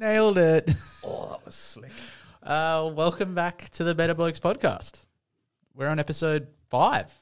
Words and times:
Nailed 0.00 0.38
it. 0.38 0.70
Oh, 1.04 1.28
that 1.28 1.44
was 1.44 1.54
slick. 1.54 1.90
Uh, 2.42 2.90
welcome 2.94 3.34
back 3.34 3.68
to 3.72 3.84
the 3.84 3.94
Better 3.94 4.14
Blokes 4.14 4.40
podcast. 4.40 5.02
We're 5.74 5.88
on 5.88 5.98
episode 5.98 6.46
five. 6.70 7.12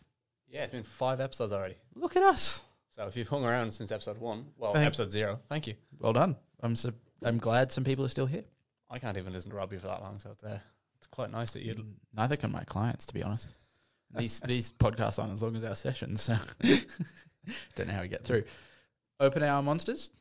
Yeah, 0.49 0.63
it's 0.63 0.71
been 0.71 0.85
five 0.85 1.21
episodes 1.21 1.53
already. 1.53 1.75
Look 1.97 2.15
at 2.17 2.23
us. 2.23 2.61
So 2.91 3.05
if 3.09 3.17
you've 3.17 3.27
hung 3.27 3.45
around 3.45 3.75
since 3.75 3.91
episode 3.91 4.19
one, 4.19 4.47
well, 4.57 4.75
Thank- 4.75 4.87
episode 4.87 5.11
zero, 5.11 5.41
thank 5.49 5.67
you. 5.67 5.75
Well 5.99 6.13
done. 6.13 6.37
I'm 6.63 6.77
so, 6.77 6.93
I'm 7.25 7.39
glad 7.39 7.73
some 7.73 7.83
people 7.83 8.05
are 8.05 8.11
still 8.11 8.27
here. 8.27 8.45
I 8.89 9.01
can't 9.01 9.17
even 9.17 9.33
listen 9.33 9.51
to 9.51 9.57
Robi 9.57 9.81
for 9.81 9.89
that 9.89 10.01
long, 10.01 10.21
so 10.21 10.31
it's, 10.31 10.45
uh, 10.45 10.61
it's 10.99 11.09
quite 11.09 11.33
nice 11.33 11.53
that 11.55 11.65
you'd. 11.65 11.85
Neither 12.17 12.37
can 12.37 12.53
my 12.53 12.63
clients, 12.63 13.07
to 13.07 13.15
be 13.15 13.25
honest. 13.25 13.57
These 14.17 14.39
these 14.47 14.71
podcasts 14.71 15.19
aren't 15.19 15.33
as 15.33 15.43
long 15.43 15.57
as 15.57 15.65
our 15.65 15.75
sessions, 15.75 16.23
so 16.23 16.37
don't 16.63 17.89
know 17.89 17.95
how 17.95 18.03
we 18.03 18.09
get 18.09 18.23
through. 18.23 18.45
Open 19.19 19.43
our 19.43 19.65
monsters. 19.65 20.13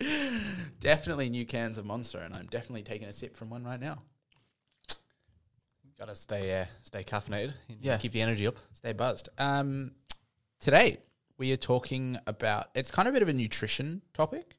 definitely 0.80 1.30
new 1.30 1.46
cans 1.46 1.78
of 1.78 1.86
Monster, 1.86 2.18
and 2.18 2.34
I'm 2.36 2.46
definitely 2.46 2.82
taking 2.82 3.08
a 3.08 3.12
sip 3.12 3.36
from 3.36 3.50
one 3.50 3.64
right 3.64 3.80
now. 3.80 4.02
Gotta 5.98 6.16
stay, 6.16 6.60
uh, 6.60 6.64
stay 6.82 7.04
caffeinated. 7.04 7.52
Yeah. 7.80 7.96
keep 7.98 8.12
the 8.12 8.20
energy 8.20 8.46
up. 8.46 8.56
Stay 8.72 8.92
buzzed. 8.92 9.28
Um, 9.38 9.92
today 10.58 10.98
we 11.38 11.52
are 11.52 11.56
talking 11.56 12.18
about. 12.26 12.66
It's 12.74 12.90
kind 12.90 13.06
of 13.06 13.14
a 13.14 13.16
bit 13.16 13.22
of 13.22 13.28
a 13.28 13.32
nutrition 13.32 14.02
topic, 14.12 14.56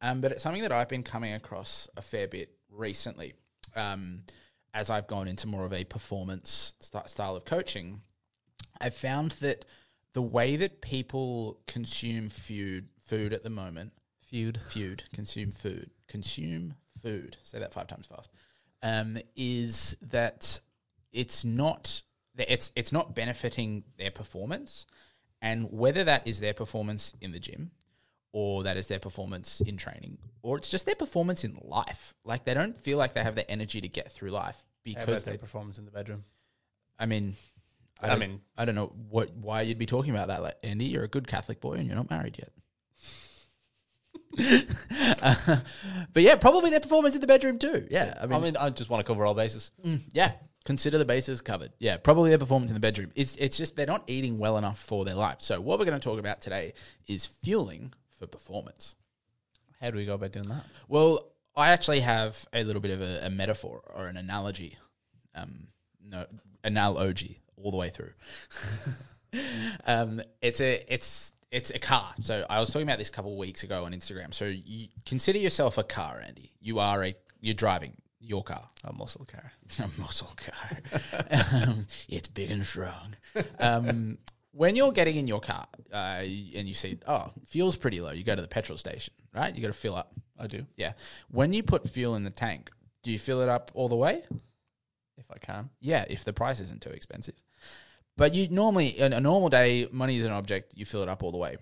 um, 0.00 0.20
but 0.20 0.32
it's 0.32 0.42
something 0.42 0.62
that 0.62 0.72
I've 0.72 0.88
been 0.88 1.02
coming 1.02 1.34
across 1.34 1.88
a 1.96 2.02
fair 2.02 2.28
bit 2.28 2.50
recently. 2.70 3.34
Um, 3.74 4.22
as 4.72 4.88
I've 4.90 5.08
gone 5.08 5.26
into 5.26 5.48
more 5.48 5.64
of 5.64 5.72
a 5.72 5.84
performance 5.84 6.74
st- 6.80 7.10
style 7.10 7.34
of 7.34 7.44
coaching, 7.44 8.02
I've 8.80 8.94
found 8.94 9.32
that 9.40 9.64
the 10.12 10.22
way 10.22 10.56
that 10.56 10.80
people 10.80 11.60
consume 11.66 12.28
food 12.28 12.88
food 13.08 13.32
at 13.32 13.42
the 13.42 13.50
moment 13.50 13.92
Feud. 14.22 14.58
feud, 14.68 15.04
consume 15.14 15.50
food, 15.52 15.90
consume 16.06 16.74
food. 17.02 17.36
Say 17.42 17.58
that 17.58 17.72
five 17.72 17.86
times 17.86 18.06
fast. 18.06 18.30
Um, 18.82 19.18
is 19.34 19.96
that 20.02 20.60
it's 21.12 21.44
not 21.44 22.02
it's 22.36 22.70
it's 22.76 22.92
not 22.92 23.14
benefiting 23.14 23.84
their 23.96 24.10
performance, 24.10 24.86
and 25.40 25.72
whether 25.72 26.04
that 26.04 26.26
is 26.26 26.40
their 26.40 26.52
performance 26.54 27.14
in 27.20 27.32
the 27.32 27.38
gym, 27.40 27.70
or 28.32 28.62
that 28.64 28.76
is 28.76 28.86
their 28.86 28.98
performance 29.00 29.60
in 29.62 29.76
training, 29.78 30.18
or 30.42 30.58
it's 30.58 30.68
just 30.68 30.84
their 30.86 30.94
performance 30.94 31.42
in 31.42 31.58
life. 31.62 32.14
Like 32.24 32.44
they 32.44 32.54
don't 32.54 32.76
feel 32.76 32.98
like 32.98 33.14
they 33.14 33.22
have 33.24 33.34
the 33.34 33.50
energy 33.50 33.80
to 33.80 33.88
get 33.88 34.12
through 34.12 34.30
life 34.30 34.64
because 34.84 35.24
their 35.24 35.34
they. 35.34 35.38
performance 35.38 35.78
in 35.78 35.84
the 35.86 35.90
bedroom? 35.90 36.24
I 36.98 37.06
mean. 37.06 37.34
I, 38.00 38.06
I 38.06 38.08
don't- 38.10 38.20
mean- 38.20 38.40
I 38.56 38.64
don't 38.64 38.74
know 38.76 38.92
what 39.08 39.34
why 39.34 39.62
you'd 39.62 39.78
be 39.78 39.86
talking 39.86 40.12
about 40.12 40.28
that. 40.28 40.40
Like, 40.42 40.56
Andy, 40.62 40.84
you're 40.84 41.02
a 41.02 41.08
good 41.08 41.26
Catholic 41.26 41.60
boy 41.60 41.74
and 41.74 41.86
you're 41.86 41.96
not 41.96 42.10
married 42.10 42.36
yet. 42.38 42.50
Uh, 44.38 45.60
but 46.12 46.22
yeah, 46.22 46.36
probably 46.36 46.70
their 46.70 46.80
performance 46.80 47.14
in 47.14 47.20
the 47.20 47.26
bedroom 47.26 47.58
too. 47.58 47.86
Yeah, 47.90 48.14
I 48.20 48.24
I 48.24 48.26
mean, 48.26 48.42
mean, 48.42 48.56
I 48.56 48.70
just 48.70 48.90
want 48.90 49.04
to 49.04 49.06
cover 49.10 49.24
all 49.26 49.34
bases. 49.34 49.70
mm, 49.84 50.00
yeah, 50.12 50.32
consider 50.64 50.98
the 50.98 51.04
bases 51.04 51.40
covered. 51.40 51.72
Yeah, 51.78 51.96
probably 51.96 52.30
their 52.30 52.38
performance 52.38 52.70
in 52.70 52.74
the 52.74 52.80
bedroom. 52.80 53.10
It's 53.14 53.36
it's 53.36 53.56
just 53.56 53.76
they're 53.76 53.86
not 53.86 54.04
eating 54.06 54.38
well 54.38 54.56
enough 54.58 54.78
for 54.78 55.04
their 55.04 55.14
life. 55.14 55.36
So 55.40 55.60
what 55.60 55.78
we're 55.78 55.84
going 55.86 55.98
to 55.98 56.04
talk 56.08 56.18
about 56.18 56.40
today 56.40 56.74
is 57.06 57.26
fueling 57.26 57.92
for 58.18 58.26
performance. 58.26 58.94
How 59.80 59.90
do 59.90 59.96
we 59.96 60.06
go 60.06 60.14
about 60.14 60.32
doing 60.32 60.48
that? 60.48 60.64
Well, 60.88 61.30
I 61.56 61.68
actually 61.70 62.00
have 62.00 62.44
a 62.52 62.64
little 62.64 62.82
bit 62.82 62.90
of 62.92 63.00
a, 63.00 63.26
a 63.26 63.30
metaphor 63.30 63.80
or 63.94 64.06
an 64.06 64.16
analogy. 64.16 64.76
Um, 65.34 65.68
no, 66.04 66.26
analogy 66.64 67.40
all 67.56 67.70
the 67.70 67.76
way 67.76 67.90
through. 67.90 68.12
um, 69.86 70.20
it's 70.40 70.60
a 70.60 70.84
it's 70.92 71.32
it's 71.50 71.70
a 71.70 71.78
car. 71.78 72.14
So 72.20 72.44
I 72.48 72.60
was 72.60 72.70
talking 72.70 72.86
about 72.86 72.98
this 72.98 73.08
a 73.08 73.12
couple 73.12 73.32
of 73.32 73.38
weeks 73.38 73.62
ago 73.62 73.84
on 73.84 73.92
Instagram. 73.92 74.34
So 74.34 74.46
you 74.46 74.88
consider 75.06 75.38
yourself 75.38 75.78
a 75.78 75.82
car, 75.82 76.22
Andy. 76.24 76.52
You 76.60 76.78
are 76.78 77.04
a 77.04 77.14
you're 77.40 77.54
driving 77.54 77.94
your 78.20 78.42
car. 78.42 78.68
A 78.84 78.92
muscle 78.92 79.26
car. 79.26 79.52
a 79.78 80.00
muscle 80.00 80.34
car. 80.36 80.78
um, 81.30 81.86
it's 82.08 82.28
big 82.28 82.50
and 82.50 82.66
strong. 82.66 83.16
Um, 83.58 84.18
when 84.52 84.74
you're 84.74 84.92
getting 84.92 85.16
in 85.16 85.28
your 85.28 85.40
car 85.40 85.66
uh, 85.92 86.20
and 86.22 86.66
you 86.66 86.74
see, 86.74 86.98
oh, 87.06 87.30
fuel's 87.46 87.76
pretty 87.76 88.00
low, 88.00 88.10
you 88.10 88.24
go 88.24 88.34
to 88.34 88.42
the 88.42 88.48
petrol 88.48 88.76
station, 88.76 89.14
right? 89.32 89.54
You 89.54 89.62
got 89.62 89.68
to 89.68 89.72
fill 89.72 89.94
up. 89.94 90.12
I 90.38 90.46
do, 90.46 90.66
Yeah. 90.76 90.92
When 91.30 91.52
you 91.52 91.62
put 91.62 91.88
fuel 91.88 92.14
in 92.16 92.24
the 92.24 92.30
tank, 92.30 92.70
do 93.02 93.10
you 93.12 93.18
fill 93.18 93.40
it 93.40 93.48
up 93.48 93.70
all 93.74 93.88
the 93.88 93.96
way? 93.96 94.22
if 95.16 95.30
I 95.30 95.38
can. 95.38 95.70
Yeah, 95.80 96.04
if 96.08 96.24
the 96.24 96.32
price 96.32 96.60
isn't 96.60 96.80
too 96.80 96.90
expensive. 96.90 97.34
But 98.18 98.34
you 98.34 98.48
normally, 98.48 98.88
in 98.98 99.12
a 99.12 99.20
normal 99.20 99.48
day, 99.48 99.88
money 99.92 100.16
is 100.16 100.24
an 100.24 100.32
object, 100.32 100.72
you 100.74 100.84
fill 100.84 101.02
it 101.02 101.08
up 101.08 101.22
all 101.22 101.30
the 101.30 101.38
way. 101.38 101.56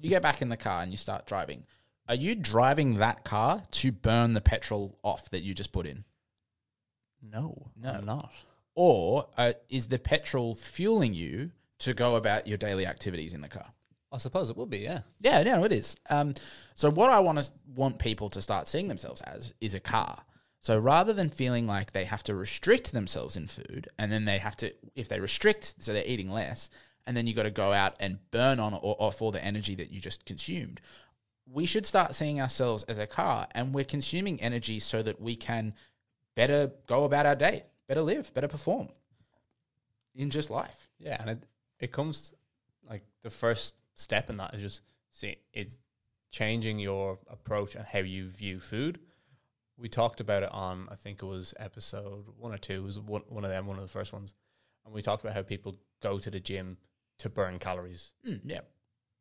You 0.00 0.08
get 0.08 0.22
back 0.22 0.40
in 0.40 0.48
the 0.48 0.56
car 0.56 0.82
and 0.82 0.90
you 0.90 0.96
start 0.96 1.26
driving. 1.26 1.64
Are 2.08 2.14
you 2.14 2.34
driving 2.34 2.96
that 2.96 3.24
car 3.24 3.62
to 3.72 3.92
burn 3.92 4.32
the 4.32 4.40
petrol 4.40 4.98
off 5.02 5.28
that 5.30 5.42
you 5.42 5.52
just 5.52 5.70
put 5.70 5.86
in? 5.86 6.04
No, 7.22 7.70
No. 7.80 7.90
I'm 7.90 8.06
not. 8.06 8.32
Or 8.74 9.26
uh, 9.36 9.52
is 9.68 9.88
the 9.88 9.98
petrol 9.98 10.54
fueling 10.54 11.12
you 11.12 11.50
to 11.80 11.92
go 11.92 12.16
about 12.16 12.46
your 12.46 12.56
daily 12.56 12.86
activities 12.86 13.34
in 13.34 13.42
the 13.42 13.48
car? 13.48 13.66
I 14.10 14.16
suppose 14.16 14.48
it 14.48 14.56
would 14.56 14.70
be, 14.70 14.78
yeah. 14.78 15.00
Yeah, 15.20 15.42
no, 15.42 15.64
it 15.64 15.72
is. 15.72 15.94
Um, 16.08 16.34
so 16.74 16.90
what 16.90 17.10
I 17.10 17.18
want 17.20 17.38
to 17.38 17.52
want 17.74 17.98
people 17.98 18.30
to 18.30 18.40
start 18.40 18.66
seeing 18.66 18.88
themselves 18.88 19.20
as 19.22 19.52
is 19.60 19.74
a 19.74 19.80
car. 19.80 20.22
So 20.60 20.78
rather 20.78 21.12
than 21.12 21.30
feeling 21.30 21.66
like 21.66 21.92
they 21.92 22.04
have 22.04 22.22
to 22.24 22.34
restrict 22.34 22.92
themselves 22.92 23.36
in 23.36 23.46
food, 23.46 23.88
and 23.98 24.10
then 24.10 24.24
they 24.24 24.38
have 24.38 24.56
to, 24.56 24.72
if 24.94 25.08
they 25.08 25.20
restrict, 25.20 25.74
so 25.78 25.92
they're 25.92 26.04
eating 26.06 26.30
less, 26.30 26.68
and 27.06 27.16
then 27.16 27.26
you 27.26 27.34
got 27.34 27.44
to 27.44 27.50
go 27.50 27.72
out 27.72 27.96
and 28.00 28.18
burn 28.30 28.58
on 28.60 28.74
or 28.74 28.96
off 28.98 29.22
all 29.22 29.30
the 29.30 29.42
energy 29.42 29.74
that 29.76 29.90
you 29.90 30.00
just 30.00 30.24
consumed. 30.24 30.80
We 31.50 31.64
should 31.64 31.86
start 31.86 32.14
seeing 32.14 32.40
ourselves 32.40 32.82
as 32.84 32.98
a 32.98 33.06
car, 33.06 33.46
and 33.52 33.72
we're 33.72 33.84
consuming 33.84 34.40
energy 34.40 34.80
so 34.80 35.02
that 35.02 35.20
we 35.20 35.36
can 35.36 35.74
better 36.34 36.72
go 36.86 37.04
about 37.04 37.24
our 37.24 37.36
day, 37.36 37.64
better 37.86 38.02
live, 38.02 38.34
better 38.34 38.48
perform 38.48 38.88
in 40.14 40.28
just 40.28 40.50
life. 40.50 40.88
Yeah, 40.98 41.16
and 41.20 41.30
it 41.30 41.44
it 41.80 41.92
comes 41.92 42.34
like 42.88 43.02
the 43.22 43.30
first 43.30 43.74
step 43.94 44.28
in 44.28 44.36
that 44.36 44.54
is 44.54 44.62
just 44.62 44.80
see 45.10 45.36
it's 45.52 45.78
changing 46.30 46.78
your 46.78 47.18
approach 47.30 47.74
and 47.74 47.86
how 47.86 48.00
you 48.00 48.28
view 48.28 48.60
food. 48.60 49.00
We 49.78 49.88
talked 49.88 50.20
about 50.20 50.42
it 50.42 50.50
on 50.52 50.88
I 50.90 50.96
think 50.96 51.22
it 51.22 51.26
was 51.26 51.54
episode 51.58 52.24
one 52.36 52.52
or 52.52 52.58
two. 52.58 52.74
It 52.74 52.82
was 52.84 52.98
one 52.98 53.22
one 53.28 53.44
of 53.44 53.50
them, 53.50 53.66
one 53.66 53.76
of 53.76 53.82
the 53.82 53.88
first 53.88 54.12
ones, 54.12 54.34
and 54.84 54.92
we 54.92 55.02
talked 55.02 55.22
about 55.22 55.34
how 55.34 55.42
people 55.42 55.76
go 56.02 56.18
to 56.18 56.30
the 56.30 56.40
gym 56.40 56.76
to 57.18 57.28
burn 57.28 57.58
calories. 57.58 58.12
Mm, 58.26 58.40
yeah. 58.44 58.60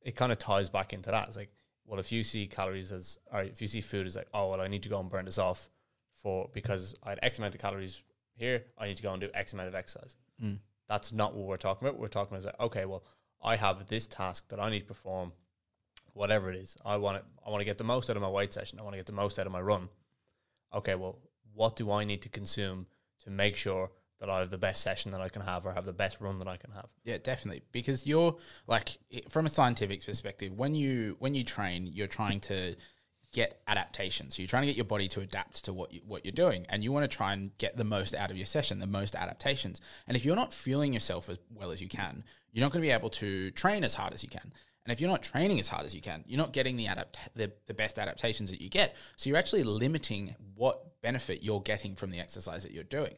It 0.02 0.16
kind 0.16 0.32
of 0.32 0.38
ties 0.40 0.70
back 0.70 0.94
into 0.94 1.12
that. 1.12 1.28
It's 1.28 1.38
like, 1.38 1.52
well, 1.86 2.00
if 2.00 2.12
you 2.12 2.24
see 2.24 2.48
calories 2.48 2.92
as, 2.92 3.18
or 3.32 3.42
if 3.44 3.62
you 3.62 3.68
see 3.68 3.82
food 3.82 4.06
as 4.06 4.16
like, 4.16 4.28
oh 4.34 4.50
well, 4.52 4.62
I 4.62 4.68
need 4.68 4.84
to 4.84 4.90
go 4.90 5.00
and 5.00 5.10
burn 5.10 5.26
this 5.26 5.38
off 5.38 5.70
for 6.14 6.50
because 6.54 6.96
I 7.04 7.10
had 7.10 7.20
X 7.22 7.38
amount 7.40 7.56
of 7.56 7.62
calories 7.62 8.04
here, 8.36 8.64
I 8.78 8.88
need 8.88 8.98
to 8.98 9.04
go 9.04 9.12
and 9.12 9.22
do 9.22 9.30
X 9.34 9.54
amount 9.54 9.68
of 9.70 9.76
exercise 9.76 10.16
Mm. 10.44 10.60
that's 10.88 11.12
not 11.12 11.34
what 11.36 11.48
we're 11.48 11.58
talking 11.58 11.88
about. 11.88 12.00
We're 12.00 12.08
talking 12.08 12.38
about 12.38 12.46
like, 12.46 12.60
okay, 12.60 12.86
well, 12.86 13.04
I 13.44 13.56
have 13.56 13.88
this 13.88 14.06
task 14.08 14.48
that 14.50 14.60
I 14.60 14.70
need 14.70 14.82
to 14.82 14.86
perform, 14.86 15.34
whatever 16.14 16.50
it 16.52 16.56
is. 16.56 16.78
I 16.86 16.98
want 16.98 17.18
it. 17.18 17.26
I 17.46 17.50
want 17.50 17.62
to 17.62 17.66
get 17.66 17.78
the 17.78 17.84
most 17.84 18.10
out 18.10 18.16
of 18.16 18.22
my 18.22 18.30
weight 18.30 18.54
session. 18.54 18.80
I 18.80 18.84
want 18.84 18.94
to 18.94 18.98
get 18.98 19.06
the 19.08 19.14
most 19.14 19.40
out 19.40 19.46
of 19.48 19.52
my 19.52 19.62
run. 19.62 19.90
Okay, 20.74 20.96
well, 20.96 21.20
what 21.54 21.76
do 21.76 21.92
I 21.92 22.04
need 22.04 22.22
to 22.24 22.30
consume 22.30 22.88
to 23.24 23.30
make 23.30 23.56
sure 23.56 23.92
that 24.20 24.30
I 24.30 24.40
have 24.40 24.50
the 24.50 24.58
best 24.58 24.82
session 24.82 25.12
that 25.12 25.22
I 25.22 25.30
can 25.30 25.44
have, 25.44 25.66
or 25.66 25.74
have 25.74 25.86
the 25.86 25.94
best 25.94 26.20
run 26.20 26.40
that 26.40 26.48
I 26.48 26.58
can 26.58 26.72
have? 26.72 26.88
Yeah, 27.04 27.18
definitely. 27.18 27.62
Because 27.72 28.06
you're 28.06 28.38
like 28.68 28.98
from 29.30 29.46
a 29.46 29.50
scientific 29.50 30.06
perspective, 30.06 30.54
when 30.54 30.76
you 30.76 31.16
when 31.20 31.36
you 31.36 31.44
train, 31.44 31.90
you're 31.92 32.08
trying 32.08 32.40
to 32.42 32.76
get 33.34 33.62
adaptation. 33.68 34.32
So 34.32 34.42
you're 34.42 34.48
trying 34.48 34.64
to 34.64 34.68
get 34.68 34.78
your 34.78 34.86
body 34.86 35.08
to 35.10 35.22
adapt 35.22 35.66
to 35.66 35.74
what 35.74 35.92
you, 35.94 36.02
what 36.06 36.26
you're 36.26 36.32
doing, 36.32 36.66
and 36.70 36.84
you 36.84 36.92
want 36.92 37.10
to 37.10 37.16
try 37.16 37.34
and 37.34 37.56
get 37.58 37.78
the 37.78 37.84
most 37.84 38.16
out 38.16 38.32
of 38.32 38.38
your 38.38 38.46
session, 38.46 38.80
the 38.80 38.88
most 38.88 39.16
adaptations. 39.16 39.82
And 40.08 40.16
if 40.18 40.26
you're 40.26 40.36
not 40.36 40.54
fueling 40.54 40.94
yourself 40.94 41.30
as 41.30 41.38
well 41.54 41.72
as 41.72 41.82
you 41.82 41.88
can, 41.88 42.24
you're 42.52 42.64
not 42.64 42.72
going 42.72 42.82
to 42.82 42.88
be 42.88 42.94
able 42.94 43.10
to 43.12 43.52
train 43.52 43.84
as 43.84 43.94
hard 43.94 44.14
as 44.14 44.24
you 44.24 44.30
can. 44.30 44.54
And 44.88 44.94
if 44.94 45.02
you're 45.02 45.10
not 45.10 45.22
training 45.22 45.60
as 45.60 45.68
hard 45.68 45.86
as 45.86 45.94
you 45.94 46.00
can, 46.00 46.24
you're 46.28 46.38
not 46.38 46.54
getting 46.54 46.78
the 46.78 46.86
adapt 46.86 47.18
the, 47.36 47.52
the 47.66 47.74
best 47.74 48.00
adaptations 48.00 48.52
that 48.52 48.62
you 48.62 48.70
get. 48.70 48.96
So 49.18 49.30
you're 49.30 49.38
actually 49.38 49.64
limiting 49.64 50.34
what 50.56 51.02
benefit 51.02 51.44
you're 51.44 51.60
getting 51.60 51.94
from 51.94 52.10
the 52.10 52.22
exercise 52.22 52.64
that 52.64 52.72
you're 52.72 52.86
doing. 52.86 53.16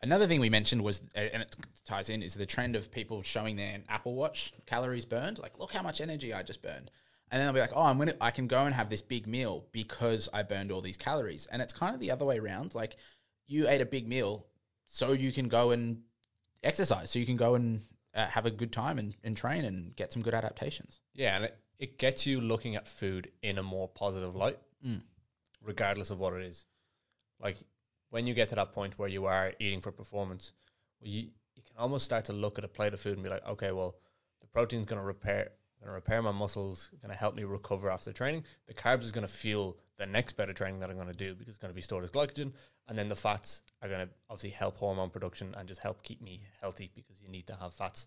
Another 0.00 0.28
thing 0.28 0.40
we 0.40 0.48
mentioned 0.48 0.84
was, 0.84 1.02
uh, 1.16 1.18
and 1.32 1.42
it 1.42 1.56
ties 1.84 2.08
in, 2.08 2.22
is 2.22 2.34
the 2.34 2.46
trend 2.46 2.76
of 2.76 2.92
people 2.92 3.24
showing 3.24 3.56
their 3.56 3.80
Apple 3.88 4.14
Watch 4.14 4.52
calories 4.64 5.04
burned. 5.04 5.40
Like, 5.40 5.58
look 5.58 5.72
how 5.72 5.82
much 5.82 6.00
energy 6.00 6.32
I 6.32 6.44
just 6.44 6.62
burned, 6.62 6.92
and 7.32 7.40
then 7.40 7.46
they'll 7.46 7.52
be 7.52 7.60
like, 7.60 7.72
"Oh, 7.74 7.82
I'm 7.82 7.98
gonna, 7.98 8.14
I 8.20 8.30
can 8.30 8.46
go 8.46 8.64
and 8.64 8.72
have 8.76 8.88
this 8.88 9.02
big 9.02 9.26
meal 9.26 9.64
because 9.72 10.28
I 10.32 10.44
burned 10.44 10.70
all 10.70 10.82
these 10.82 10.96
calories." 10.96 11.46
And 11.46 11.60
it's 11.60 11.72
kind 11.72 11.94
of 11.94 12.00
the 12.00 12.12
other 12.12 12.24
way 12.24 12.38
around. 12.38 12.76
Like, 12.76 12.96
you 13.48 13.68
ate 13.68 13.80
a 13.80 13.86
big 13.86 14.06
meal 14.06 14.46
so 14.86 15.10
you 15.10 15.32
can 15.32 15.48
go 15.48 15.72
and 15.72 16.02
exercise, 16.62 17.10
so 17.10 17.18
you 17.18 17.26
can 17.26 17.36
go 17.36 17.56
and 17.56 17.82
uh, 18.14 18.26
have 18.26 18.46
a 18.46 18.50
good 18.50 18.72
time 18.72 18.98
and, 18.98 19.14
and 19.22 19.36
train 19.36 19.64
and 19.64 19.94
get 19.96 20.12
some 20.12 20.22
good 20.22 20.34
adaptations. 20.34 21.00
Yeah, 21.18 21.34
and 21.36 21.44
it, 21.46 21.58
it 21.78 21.98
gets 21.98 22.26
you 22.26 22.40
looking 22.40 22.76
at 22.76 22.86
food 22.86 23.30
in 23.42 23.58
a 23.58 23.62
more 23.62 23.88
positive 23.88 24.34
light, 24.36 24.58
Mm. 24.86 25.02
regardless 25.60 26.10
of 26.10 26.20
what 26.20 26.32
it 26.34 26.44
is. 26.44 26.64
Like 27.40 27.56
when 28.10 28.26
you 28.28 28.34
get 28.34 28.48
to 28.50 28.54
that 28.54 28.72
point 28.72 28.96
where 28.96 29.08
you 29.08 29.26
are 29.26 29.52
eating 29.58 29.80
for 29.80 29.90
performance, 29.92 30.52
well, 31.00 31.10
you 31.10 31.30
you 31.56 31.62
can 31.64 31.76
almost 31.76 32.04
start 32.04 32.24
to 32.26 32.32
look 32.32 32.56
at 32.58 32.64
a 32.64 32.68
plate 32.68 32.94
of 32.94 33.00
food 33.00 33.14
and 33.14 33.24
be 33.24 33.28
like, 33.28 33.44
okay, 33.44 33.72
well, 33.72 33.96
the 34.40 34.46
protein's 34.46 34.86
going 34.86 35.00
to 35.00 35.06
repair 35.06 35.50
going 35.80 35.88
to 35.88 35.94
repair 35.94 36.22
my 36.22 36.32
muscles, 36.32 36.90
going 37.02 37.10
to 37.12 37.18
help 37.18 37.34
me 37.34 37.42
recover 37.44 37.90
after 37.90 38.12
training. 38.12 38.44
The 38.66 38.74
carbs 38.74 39.02
is 39.02 39.12
going 39.12 39.26
to 39.26 39.32
fuel 39.32 39.76
the 39.96 40.06
next 40.06 40.36
better 40.36 40.52
training 40.52 40.80
that 40.80 40.90
I'm 40.90 40.96
going 40.96 41.08
to 41.08 41.14
do 41.14 41.34
because 41.34 41.48
it's 41.54 41.58
going 41.58 41.70
to 41.72 41.74
be 41.74 41.82
stored 41.82 42.04
as 42.04 42.10
glycogen. 42.10 42.52
And 42.88 42.96
then 42.98 43.08
the 43.08 43.16
fats 43.16 43.62
are 43.82 43.88
going 43.88 44.06
to 44.06 44.12
obviously 44.30 44.50
help 44.50 44.76
hormone 44.76 45.10
production 45.10 45.54
and 45.56 45.68
just 45.68 45.82
help 45.82 46.02
keep 46.02 46.20
me 46.22 46.42
healthy 46.60 46.90
because 46.94 47.20
you 47.20 47.28
need 47.28 47.46
to 47.48 47.54
have 47.60 47.74
fats. 47.74 48.06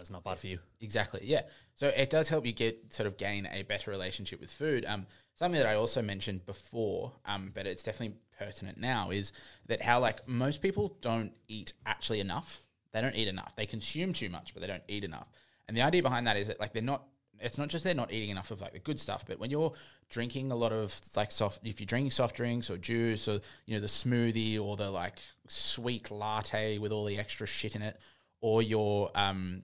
Is 0.00 0.10
not 0.10 0.22
bad 0.22 0.38
for 0.38 0.46
you. 0.46 0.58
Exactly. 0.80 1.22
Yeah. 1.24 1.42
So 1.74 1.88
it 1.88 2.10
does 2.10 2.28
help 2.28 2.46
you 2.46 2.52
get 2.52 2.92
sort 2.92 3.06
of 3.06 3.16
gain 3.16 3.48
a 3.50 3.62
better 3.62 3.90
relationship 3.90 4.40
with 4.40 4.50
food. 4.50 4.84
Um, 4.84 5.06
something 5.34 5.60
that 5.60 5.68
I 5.68 5.74
also 5.74 6.02
mentioned 6.02 6.46
before, 6.46 7.12
um, 7.24 7.50
but 7.54 7.66
it's 7.66 7.82
definitely 7.82 8.16
pertinent 8.38 8.78
now 8.78 9.10
is 9.10 9.32
that 9.66 9.82
how 9.82 9.98
like 9.98 10.28
most 10.28 10.62
people 10.62 10.96
don't 11.00 11.32
eat 11.48 11.72
actually 11.84 12.20
enough. 12.20 12.60
They 12.92 13.00
don't 13.00 13.16
eat 13.16 13.28
enough. 13.28 13.56
They 13.56 13.66
consume 13.66 14.12
too 14.12 14.28
much, 14.28 14.54
but 14.54 14.60
they 14.60 14.66
don't 14.68 14.82
eat 14.88 15.04
enough. 15.04 15.28
And 15.66 15.76
the 15.76 15.82
idea 15.82 16.02
behind 16.02 16.26
that 16.26 16.36
is 16.36 16.48
that 16.48 16.60
like 16.60 16.72
they're 16.72 16.82
not. 16.82 17.04
It's 17.40 17.56
not 17.56 17.68
just 17.68 17.84
they're 17.84 17.94
not 17.94 18.12
eating 18.12 18.30
enough 18.30 18.50
of 18.50 18.60
like 18.60 18.72
the 18.72 18.80
good 18.80 18.98
stuff, 18.98 19.24
but 19.26 19.38
when 19.38 19.48
you're 19.48 19.72
drinking 20.10 20.50
a 20.50 20.56
lot 20.56 20.72
of 20.72 21.00
like 21.14 21.30
soft, 21.30 21.60
if 21.64 21.78
you're 21.80 21.86
drinking 21.86 22.10
soft 22.10 22.34
drinks 22.34 22.68
or 22.68 22.76
juice 22.76 23.28
or 23.28 23.40
you 23.64 23.74
know 23.74 23.80
the 23.80 23.86
smoothie 23.86 24.60
or 24.60 24.76
the 24.76 24.90
like 24.90 25.18
sweet 25.46 26.10
latte 26.10 26.78
with 26.78 26.90
all 26.90 27.04
the 27.04 27.16
extra 27.16 27.46
shit 27.46 27.76
in 27.76 27.82
it, 27.82 27.96
or 28.40 28.62
you're 28.62 29.10
um, 29.14 29.62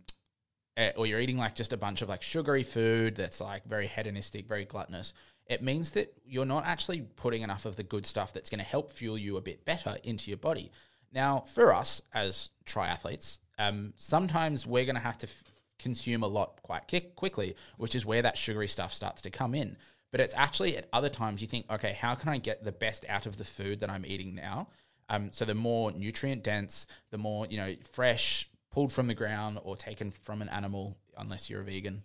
eh, 0.76 0.92
or 0.96 1.06
you're 1.06 1.20
eating 1.20 1.38
like 1.38 1.54
just 1.54 1.72
a 1.72 1.76
bunch 1.76 2.02
of 2.02 2.08
like 2.08 2.22
sugary 2.22 2.62
food 2.62 3.16
that's 3.16 3.40
like 3.40 3.64
very 3.64 3.86
hedonistic, 3.86 4.46
very 4.48 4.64
gluttonous, 4.64 5.14
it 5.46 5.62
means 5.62 5.90
that 5.90 6.12
you're 6.24 6.46
not 6.46 6.66
actually 6.66 7.02
putting 7.02 7.42
enough 7.42 7.66
of 7.66 7.76
the 7.76 7.82
good 7.82 8.06
stuff 8.06 8.32
that's 8.32 8.50
going 8.50 8.58
to 8.58 8.64
help 8.64 8.90
fuel 8.90 9.18
you 9.18 9.36
a 9.36 9.42
bit 9.42 9.64
better 9.64 9.98
into 10.02 10.30
your 10.30 10.38
body. 10.38 10.70
Now, 11.12 11.44
for 11.46 11.72
us 11.72 12.02
as 12.12 12.50
triathletes, 12.66 13.38
um, 13.58 13.92
sometimes 13.96 14.66
we're 14.66 14.84
going 14.84 14.96
to 14.96 15.00
have 15.00 15.18
to 15.18 15.28
f- 15.28 15.44
consume 15.78 16.22
a 16.22 16.26
lot 16.28 16.60
quite 16.62 16.88
ki- 16.88 17.12
quickly, 17.14 17.54
which 17.76 17.94
is 17.94 18.04
where 18.04 18.22
that 18.22 18.36
sugary 18.36 18.66
stuff 18.66 18.92
starts 18.92 19.22
to 19.22 19.30
come 19.30 19.54
in. 19.54 19.76
But 20.10 20.20
it's 20.20 20.34
actually 20.34 20.76
at 20.76 20.88
other 20.92 21.08
times 21.08 21.40
you 21.40 21.46
think, 21.48 21.70
okay, 21.70 21.92
how 21.92 22.14
can 22.14 22.30
I 22.30 22.38
get 22.38 22.64
the 22.64 22.72
best 22.72 23.04
out 23.08 23.26
of 23.26 23.36
the 23.36 23.44
food 23.44 23.80
that 23.80 23.90
I'm 23.90 24.06
eating 24.06 24.34
now? 24.34 24.68
Um, 25.08 25.30
so 25.32 25.44
the 25.44 25.54
more 25.54 25.92
nutrient 25.92 26.42
dense, 26.42 26.86
the 27.10 27.18
more 27.18 27.46
you 27.46 27.58
know, 27.58 27.74
fresh, 27.92 28.48
pulled 28.74 28.92
from 28.92 29.06
the 29.06 29.14
ground 29.14 29.60
or 29.62 29.76
taken 29.76 30.10
from 30.10 30.42
an 30.42 30.48
animal, 30.48 30.98
unless 31.16 31.48
you're 31.48 31.60
a 31.60 31.64
vegan. 31.64 32.02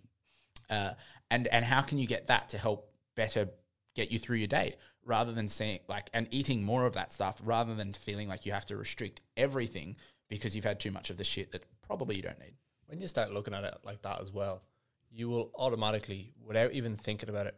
Uh, 0.70 0.92
and 1.28 1.48
and 1.48 1.64
how 1.64 1.82
can 1.82 1.98
you 1.98 2.06
get 2.06 2.28
that 2.28 2.48
to 2.50 2.58
help 2.58 2.92
better 3.16 3.48
get 3.96 4.12
you 4.12 4.20
through 4.20 4.36
your 4.36 4.46
day 4.46 4.74
rather 5.04 5.32
than 5.32 5.48
saying 5.48 5.80
like 5.88 6.08
and 6.14 6.28
eating 6.30 6.62
more 6.62 6.86
of 6.86 6.92
that 6.92 7.12
stuff 7.12 7.40
rather 7.44 7.74
than 7.74 7.92
feeling 7.92 8.28
like 8.28 8.46
you 8.46 8.52
have 8.52 8.64
to 8.64 8.76
restrict 8.76 9.20
everything 9.36 9.96
because 10.28 10.54
you've 10.54 10.64
had 10.64 10.78
too 10.78 10.92
much 10.92 11.10
of 11.10 11.16
the 11.16 11.24
shit 11.24 11.50
that 11.50 11.64
probably 11.82 12.14
you 12.14 12.22
don't 12.22 12.38
need. 12.38 12.54
When 12.86 13.00
you 13.00 13.08
start 13.08 13.32
looking 13.32 13.52
at 13.52 13.64
it 13.64 13.78
like 13.84 14.02
that 14.02 14.22
as 14.22 14.30
well, 14.30 14.62
you 15.10 15.28
will 15.28 15.50
automatically, 15.56 16.32
without 16.46 16.70
even 16.70 16.96
thinking 16.96 17.28
about 17.28 17.48
it, 17.48 17.56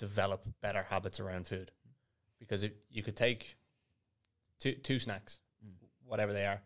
develop 0.00 0.42
better 0.60 0.82
habits 0.82 1.20
around 1.20 1.46
food. 1.46 1.70
Because 2.40 2.64
if 2.64 2.72
you 2.90 3.04
could 3.04 3.16
take 3.16 3.56
two 4.58 4.72
two 4.72 4.98
snacks, 4.98 5.38
whatever 6.04 6.32
they 6.32 6.46
are, 6.46 6.60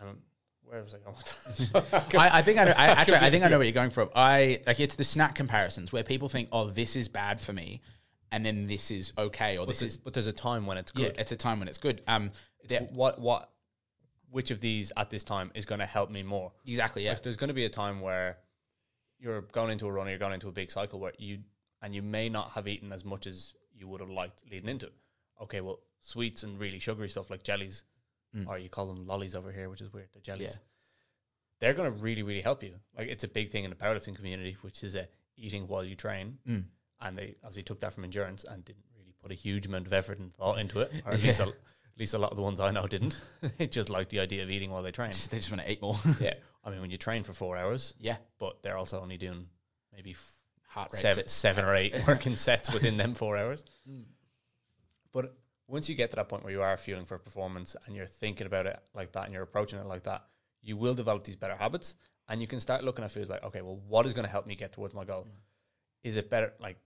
and 0.00 0.18
where 0.64 0.82
was 0.82 0.94
I 0.94 0.98
going 0.98 1.16
with 1.16 1.72
that? 1.72 2.14
I, 2.18 2.38
I 2.38 2.42
think 2.42 2.58
I, 2.58 2.64
know, 2.64 2.74
I 2.76 2.86
actually 2.88 3.18
I 3.18 3.30
think 3.30 3.44
I 3.44 3.48
know 3.48 3.58
where 3.58 3.66
you're 3.66 3.72
going 3.72 3.90
from. 3.90 4.08
I 4.14 4.60
like 4.66 4.80
it's 4.80 4.96
the 4.96 5.04
snack 5.04 5.34
comparisons 5.34 5.92
where 5.92 6.02
people 6.02 6.28
think, 6.28 6.48
oh, 6.52 6.70
this 6.70 6.96
is 6.96 7.08
bad 7.08 7.40
for 7.40 7.52
me, 7.52 7.80
and 8.30 8.44
then 8.44 8.66
this 8.66 8.90
is 8.90 9.12
okay, 9.18 9.58
or 9.58 9.66
But 9.66 9.72
this 9.72 9.82
is 9.82 9.96
but 9.98 10.14
there's 10.14 10.26
a 10.26 10.32
time 10.32 10.66
when 10.66 10.78
it's 10.78 10.92
yeah, 10.94 11.08
good. 11.08 11.16
it's 11.18 11.32
a 11.32 11.36
time 11.36 11.58
when 11.58 11.68
it's 11.68 11.78
good. 11.78 12.02
Um, 12.06 12.30
there- 12.68 12.80
What 12.92 13.20
what 13.20 13.50
which 14.30 14.50
of 14.50 14.60
these 14.60 14.92
at 14.96 15.10
this 15.10 15.24
time 15.24 15.50
is 15.54 15.66
going 15.66 15.80
to 15.80 15.86
help 15.86 16.10
me 16.10 16.22
more? 16.22 16.52
exactly, 16.66 17.04
yeah, 17.04 17.10
Like 17.12 17.22
there's 17.22 17.36
going 17.36 17.48
to 17.48 17.54
be 17.54 17.66
a 17.66 17.68
time 17.68 18.00
where 18.00 18.38
you're 19.18 19.42
going 19.42 19.70
into 19.70 19.86
a 19.86 19.92
run 19.92 20.06
or 20.06 20.10
you're 20.10 20.18
going 20.18 20.32
into 20.32 20.48
a 20.48 20.52
big 20.52 20.70
cycle 20.70 20.98
where 20.98 21.12
you 21.18 21.40
and 21.82 21.94
you 21.94 22.00
may 22.00 22.28
not 22.30 22.50
have 22.52 22.66
eaten 22.66 22.92
as 22.92 23.04
much 23.04 23.26
as 23.26 23.54
you 23.74 23.86
would 23.88 24.00
have 24.00 24.08
liked 24.08 24.42
leading 24.50 24.68
into 24.70 24.86
it. 24.86 24.94
Okay, 25.42 25.60
well, 25.60 25.80
sweets 26.00 26.44
and 26.44 26.58
really 26.58 26.78
sugary 26.78 27.08
stuff 27.10 27.28
like 27.28 27.42
jellies, 27.42 27.82
or 28.46 28.58
you 28.58 28.68
call 28.68 28.86
them 28.86 29.06
lollies 29.06 29.34
over 29.34 29.52
here, 29.52 29.68
which 29.68 29.80
is 29.80 29.92
weird. 29.92 30.08
They're 30.12 30.22
jellies. 30.22 30.52
Yeah. 30.52 30.58
They're 31.60 31.74
going 31.74 31.92
to 31.92 31.98
really, 31.98 32.22
really 32.22 32.40
help 32.40 32.62
you. 32.62 32.74
Like 32.96 33.08
it's 33.08 33.24
a 33.24 33.28
big 33.28 33.50
thing 33.50 33.64
in 33.64 33.70
the 33.70 33.76
powerlifting 33.76 34.16
community, 34.16 34.56
which 34.62 34.82
is 34.82 34.96
uh, 34.96 35.04
eating 35.36 35.68
while 35.68 35.84
you 35.84 35.94
train. 35.94 36.38
Mm. 36.48 36.64
And 37.00 37.18
they 37.18 37.36
obviously 37.42 37.62
took 37.64 37.80
that 37.80 37.92
from 37.92 38.04
endurance 38.04 38.44
and 38.44 38.64
didn't 38.64 38.84
really 38.96 39.14
put 39.20 39.30
a 39.32 39.34
huge 39.34 39.66
amount 39.66 39.86
of 39.86 39.92
effort 39.92 40.18
and 40.18 40.34
thought 40.34 40.58
into 40.58 40.80
it, 40.80 40.92
or 41.04 41.12
at 41.12 41.22
least 41.22 41.40
a, 41.40 41.44
at 41.44 41.98
least 41.98 42.14
a 42.14 42.18
lot 42.18 42.30
of 42.30 42.36
the 42.36 42.42
ones 42.42 42.60
I 42.60 42.70
know 42.70 42.86
didn't. 42.86 43.20
they 43.58 43.66
just 43.66 43.90
like 43.90 44.08
the 44.08 44.20
idea 44.20 44.42
of 44.42 44.50
eating 44.50 44.70
while 44.70 44.82
they 44.82 44.92
train. 44.92 45.10
they 45.30 45.38
just 45.38 45.50
want 45.50 45.62
to 45.62 45.70
eat 45.70 45.82
more. 45.82 45.96
yeah, 46.20 46.34
I 46.64 46.70
mean, 46.70 46.80
when 46.80 46.90
you 46.90 46.96
train 46.96 47.22
for 47.22 47.32
four 47.32 47.56
hours, 47.56 47.94
yeah, 47.98 48.16
but 48.38 48.62
they're 48.62 48.76
also 48.76 49.00
only 49.00 49.16
doing 49.16 49.46
maybe 49.92 50.12
f- 50.12 50.32
heart 50.68 50.92
rate. 50.92 51.00
seven, 51.00 51.26
seven 51.26 51.64
or 51.64 51.74
eight 51.74 51.94
working 52.06 52.36
sets 52.36 52.72
within 52.72 52.96
them 52.96 53.14
four 53.14 53.36
hours. 53.36 53.64
But 55.12 55.34
once 55.72 55.88
you 55.88 55.94
get 55.94 56.10
to 56.10 56.16
that 56.16 56.28
point 56.28 56.44
where 56.44 56.52
you 56.52 56.60
are 56.60 56.76
feeling 56.76 57.06
for 57.06 57.16
performance 57.16 57.74
and 57.86 57.96
you're 57.96 58.04
thinking 58.04 58.46
about 58.46 58.66
it 58.66 58.78
like 58.94 59.10
that 59.12 59.24
and 59.24 59.32
you're 59.32 59.42
approaching 59.42 59.78
it 59.78 59.86
like 59.86 60.02
that, 60.02 60.22
you 60.60 60.76
will 60.76 60.94
develop 60.94 61.24
these 61.24 61.34
better 61.34 61.56
habits 61.56 61.96
and 62.28 62.42
you 62.42 62.46
can 62.46 62.60
start 62.60 62.84
looking 62.84 63.02
at 63.02 63.10
foods 63.10 63.30
like, 63.30 63.42
okay, 63.42 63.62
well, 63.62 63.80
what 63.88 64.04
is 64.04 64.12
going 64.12 64.26
to 64.26 64.30
help 64.30 64.46
me 64.46 64.54
get 64.54 64.74
towards 64.74 64.92
my 64.92 65.04
goal? 65.04 65.26
Is 66.04 66.18
it 66.18 66.28
better, 66.28 66.52
like, 66.60 66.76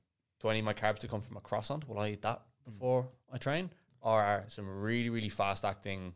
do 0.41 0.49
I 0.49 0.55
need 0.55 0.63
my 0.63 0.73
carbs 0.73 1.01
to 1.01 1.09
come 1.09 1.21
from 1.21 1.37
a 1.37 1.41
croissant? 1.41 1.89
Will 1.89 1.99
I 1.99 2.11
eat 2.11 2.23
that 2.23 2.43
before 2.65 3.09
I 3.33 3.39
train? 3.39 3.71
Or 4.03 4.23
are 4.23 4.45
some 4.47 4.81
really, 4.81 5.11
really 5.11 5.31
fast 5.31 5.65
acting 5.65 6.15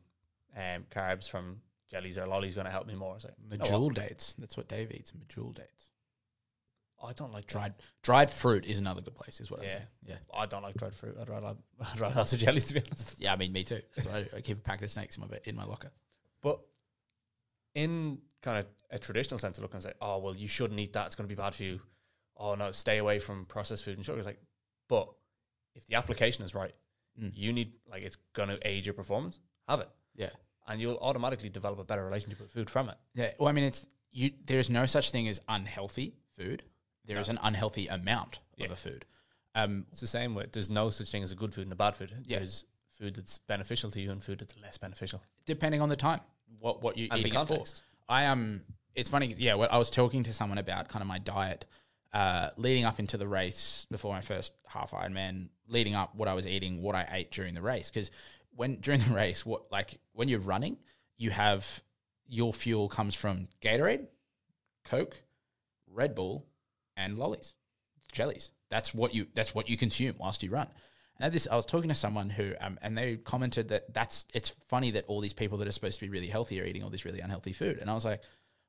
um, 0.56 0.84
carbs 0.93 1.28
from 1.28 1.62
jellies 1.90 2.19
or 2.19 2.26
lollies 2.26 2.55
going 2.55 2.67
to 2.67 2.70
help 2.70 2.87
me 2.87 2.94
more? 2.94 3.17
It's 3.17 3.25
like, 3.25 3.34
you 3.50 3.58
know? 3.58 3.64
Medjool 3.64 3.93
dates. 3.93 4.37
That's 4.38 4.56
what 4.56 4.69
Dave 4.69 4.93
eats. 4.93 5.11
Medjool 5.11 5.56
dates. 5.56 5.90
I 7.02 7.12
don't 7.14 7.32
like 7.32 7.47
Dried 7.47 7.75
dried 8.02 8.31
fruit 8.31 8.67
is 8.67 8.79
another 8.79 9.00
good 9.00 9.14
place. 9.14 9.41
Is 9.41 9.50
what 9.50 9.61
I'm 9.61 9.67
Yeah. 9.67 9.70
saying. 9.73 9.87
Yeah. 10.06 10.17
I 10.35 10.47
don't 10.47 10.62
like 10.62 10.75
dried 10.75 10.94
fruit. 10.94 11.17
I'd 11.20 11.29
rather 11.29 11.49
have, 11.49 11.56
I'd 11.94 12.00
rather 12.00 12.14
have 12.14 12.31
the 12.31 12.37
jellies, 12.37 12.64
to 12.67 12.75
be 12.75 12.81
honest. 12.87 13.20
Yeah, 13.20 13.32
I 13.32 13.37
mean, 13.37 13.52
me 13.52 13.64
too. 13.64 13.81
Why 14.05 14.26
I, 14.35 14.37
I 14.37 14.41
keep 14.43 14.58
a 14.58 14.61
packet 14.61 14.85
of 14.85 14.91
snakes 14.91 15.17
in 15.17 15.23
my 15.23 15.26
bed, 15.26 15.41
in 15.44 15.56
my 15.56 15.64
locker. 15.64 15.91
But 16.43 16.61
in 17.75 18.19
kind 18.43 18.58
of 18.58 18.67
a 18.91 18.99
traditional 18.99 19.38
sense 19.38 19.58
of 19.58 19.62
looking 19.62 19.76
and 19.76 19.82
say, 19.85 19.93
oh, 20.00 20.19
well, 20.19 20.35
you 20.37 20.49
shouldn't 20.49 20.79
eat 20.81 20.93
that. 20.94 21.06
It's 21.06 21.14
going 21.14 21.29
to 21.29 21.35
be 21.35 21.41
bad 21.41 21.55
for 21.55 21.62
you. 21.62 21.81
Oh, 22.37 22.55
no, 22.55 22.73
stay 22.73 22.99
away 22.99 23.19
from 23.19 23.44
processed 23.46 23.85
food 23.85 23.96
and 23.96 24.05
sugar. 24.05 24.19
It's 24.19 24.26
like, 24.26 24.41
but 24.88 25.08
if 25.75 25.87
the 25.87 25.94
application 25.96 26.44
is 26.44 26.55
right, 26.55 26.75
Mm. 27.20 27.32
you 27.35 27.53
need, 27.53 27.73
like, 27.91 28.03
it's 28.05 28.17
going 28.35 28.49
to 28.50 28.58
aid 28.67 28.87
your 28.87 28.94
performance, 28.94 29.41
have 29.69 29.81
it. 29.81 29.88
Yeah. 30.14 30.31
And 30.69 30.81
you'll 30.81 30.96
automatically 30.98 31.48
develop 31.48 31.81
a 31.81 31.84
better 31.84 32.05
relationship 32.05 32.41
with 32.41 32.53
food 32.53 32.70
from 32.70 32.89
it. 32.89 32.96
Yeah. 33.15 33.32
Well, 33.39 33.48
I 33.48 33.53
mean, 33.53 33.65
it's 33.65 33.84
you. 34.13 34.31
There 34.46 34.60
is 34.60 34.70
no 34.70 34.86
such 34.86 35.10
thing 35.10 35.27
as 35.27 35.41
unhealthy 35.48 36.15
food. 36.39 36.63
There 37.10 37.20
is 37.20 37.29
an 37.29 37.40
unhealthy 37.43 37.88
amount 37.88 38.38
Yeah. 38.56 38.67
of 38.67 38.70
a 38.72 38.76
food. 38.76 39.05
Um, 39.56 39.86
It's 39.90 40.00
the 40.00 40.06
same 40.06 40.34
with, 40.36 40.52
there's 40.52 40.70
no 40.70 40.90
such 40.90 41.10
thing 41.10 41.24
as 41.24 41.32
a 41.32 41.34
good 41.34 41.52
food 41.52 41.62
and 41.64 41.72
a 41.72 41.76
bad 41.76 41.96
food. 41.96 42.12
Yeah. 42.26 42.38
There's 42.38 42.64
food 42.93 43.17
that's 43.17 43.38
beneficial 43.38 43.90
to 43.90 44.00
you 44.00 44.12
and 44.12 44.22
food 44.22 44.38
that's 44.38 44.56
less 44.58 44.79
beneficial. 44.79 45.20
depending 45.44 45.81
on 45.81 45.88
the 45.88 45.96
time, 45.96 46.20
what 46.60 46.82
what 46.82 46.96
you 46.96 47.08
And 47.10 47.17
the 47.24 47.26
eating 47.29 47.32
context. 47.32 47.82
I 48.08 48.26
um, 48.26 48.62
it's 48.94 49.08
funny. 49.10 49.34
Yeah, 49.38 49.55
well, 49.55 49.69
I 49.72 49.79
was 49.79 49.90
talking 49.90 50.22
to 50.24 50.32
someone 50.32 50.58
about 50.58 50.88
kind 50.88 51.02
of 51.02 51.08
my 51.08 51.19
diet 51.19 51.64
uh, 52.12 52.50
leading 52.56 52.84
up 52.84 52.98
into 53.00 53.17
the 53.17 53.26
race 53.26 53.86
before 53.90 54.12
my 54.12 54.20
first 54.20 54.52
half 54.67 54.93
Ironman. 54.93 55.48
Leading 55.67 55.94
up, 55.96 56.14
what 56.14 56.29
I 56.29 56.34
was 56.34 56.46
eating, 56.46 56.82
what 56.82 56.94
I 56.94 57.08
ate 57.10 57.31
during 57.32 57.55
the 57.55 57.62
race, 57.62 57.90
because 57.90 58.10
when 58.55 58.81
during 58.81 59.00
the 59.00 59.14
race, 59.14 59.44
what 59.46 59.70
like 59.72 59.98
when 60.12 60.29
you're 60.29 60.40
running, 60.55 60.76
you 61.17 61.31
have 61.31 61.82
your 62.29 62.52
fuel 62.52 62.88
comes 62.88 63.14
from 63.17 63.48
Gatorade, 63.60 64.06
Coke, 64.84 65.22
Red 65.88 66.14
Bull, 66.14 66.46
and 67.01 67.19
lollies, 67.19 67.55
jellies. 68.13 68.51
That's 68.71 68.95
what 68.95 69.15
you 69.15 69.27
that's 69.35 69.55
what 69.55 69.69
you 69.69 69.77
consume 69.77 70.15
whilst 70.19 70.43
you 70.43 70.51
run. 70.51 70.69
And 71.17 71.27
at 71.27 71.33
this, 71.33 71.49
I 71.51 71.57
was 71.57 71.67
talking 71.67 71.91
to 71.91 71.95
someone 71.95 72.31
who, 72.31 72.55
um, 72.63 72.79
and 72.81 72.97
they 72.97 73.17
commented 73.17 73.69
that 73.69 73.93
that's 73.93 74.27
it's 74.33 74.51
funny 74.69 74.91
that 74.93 75.05
all 75.07 75.21
these 75.21 75.33
people 75.33 75.59
that 75.59 75.69
are 75.69 75.73
supposed 75.73 75.99
to 75.99 76.07
be 76.07 76.11
really 76.11 76.29
healthy 76.29 76.61
are 76.61 76.65
eating 76.65 76.83
all 76.83 76.91
this 76.91 77.05
really 77.05 77.21
unhealthy 77.21 77.53
food. 77.53 77.79
And 77.79 77.91
I 77.91 77.95
was 77.95 78.05
like, 78.05 78.23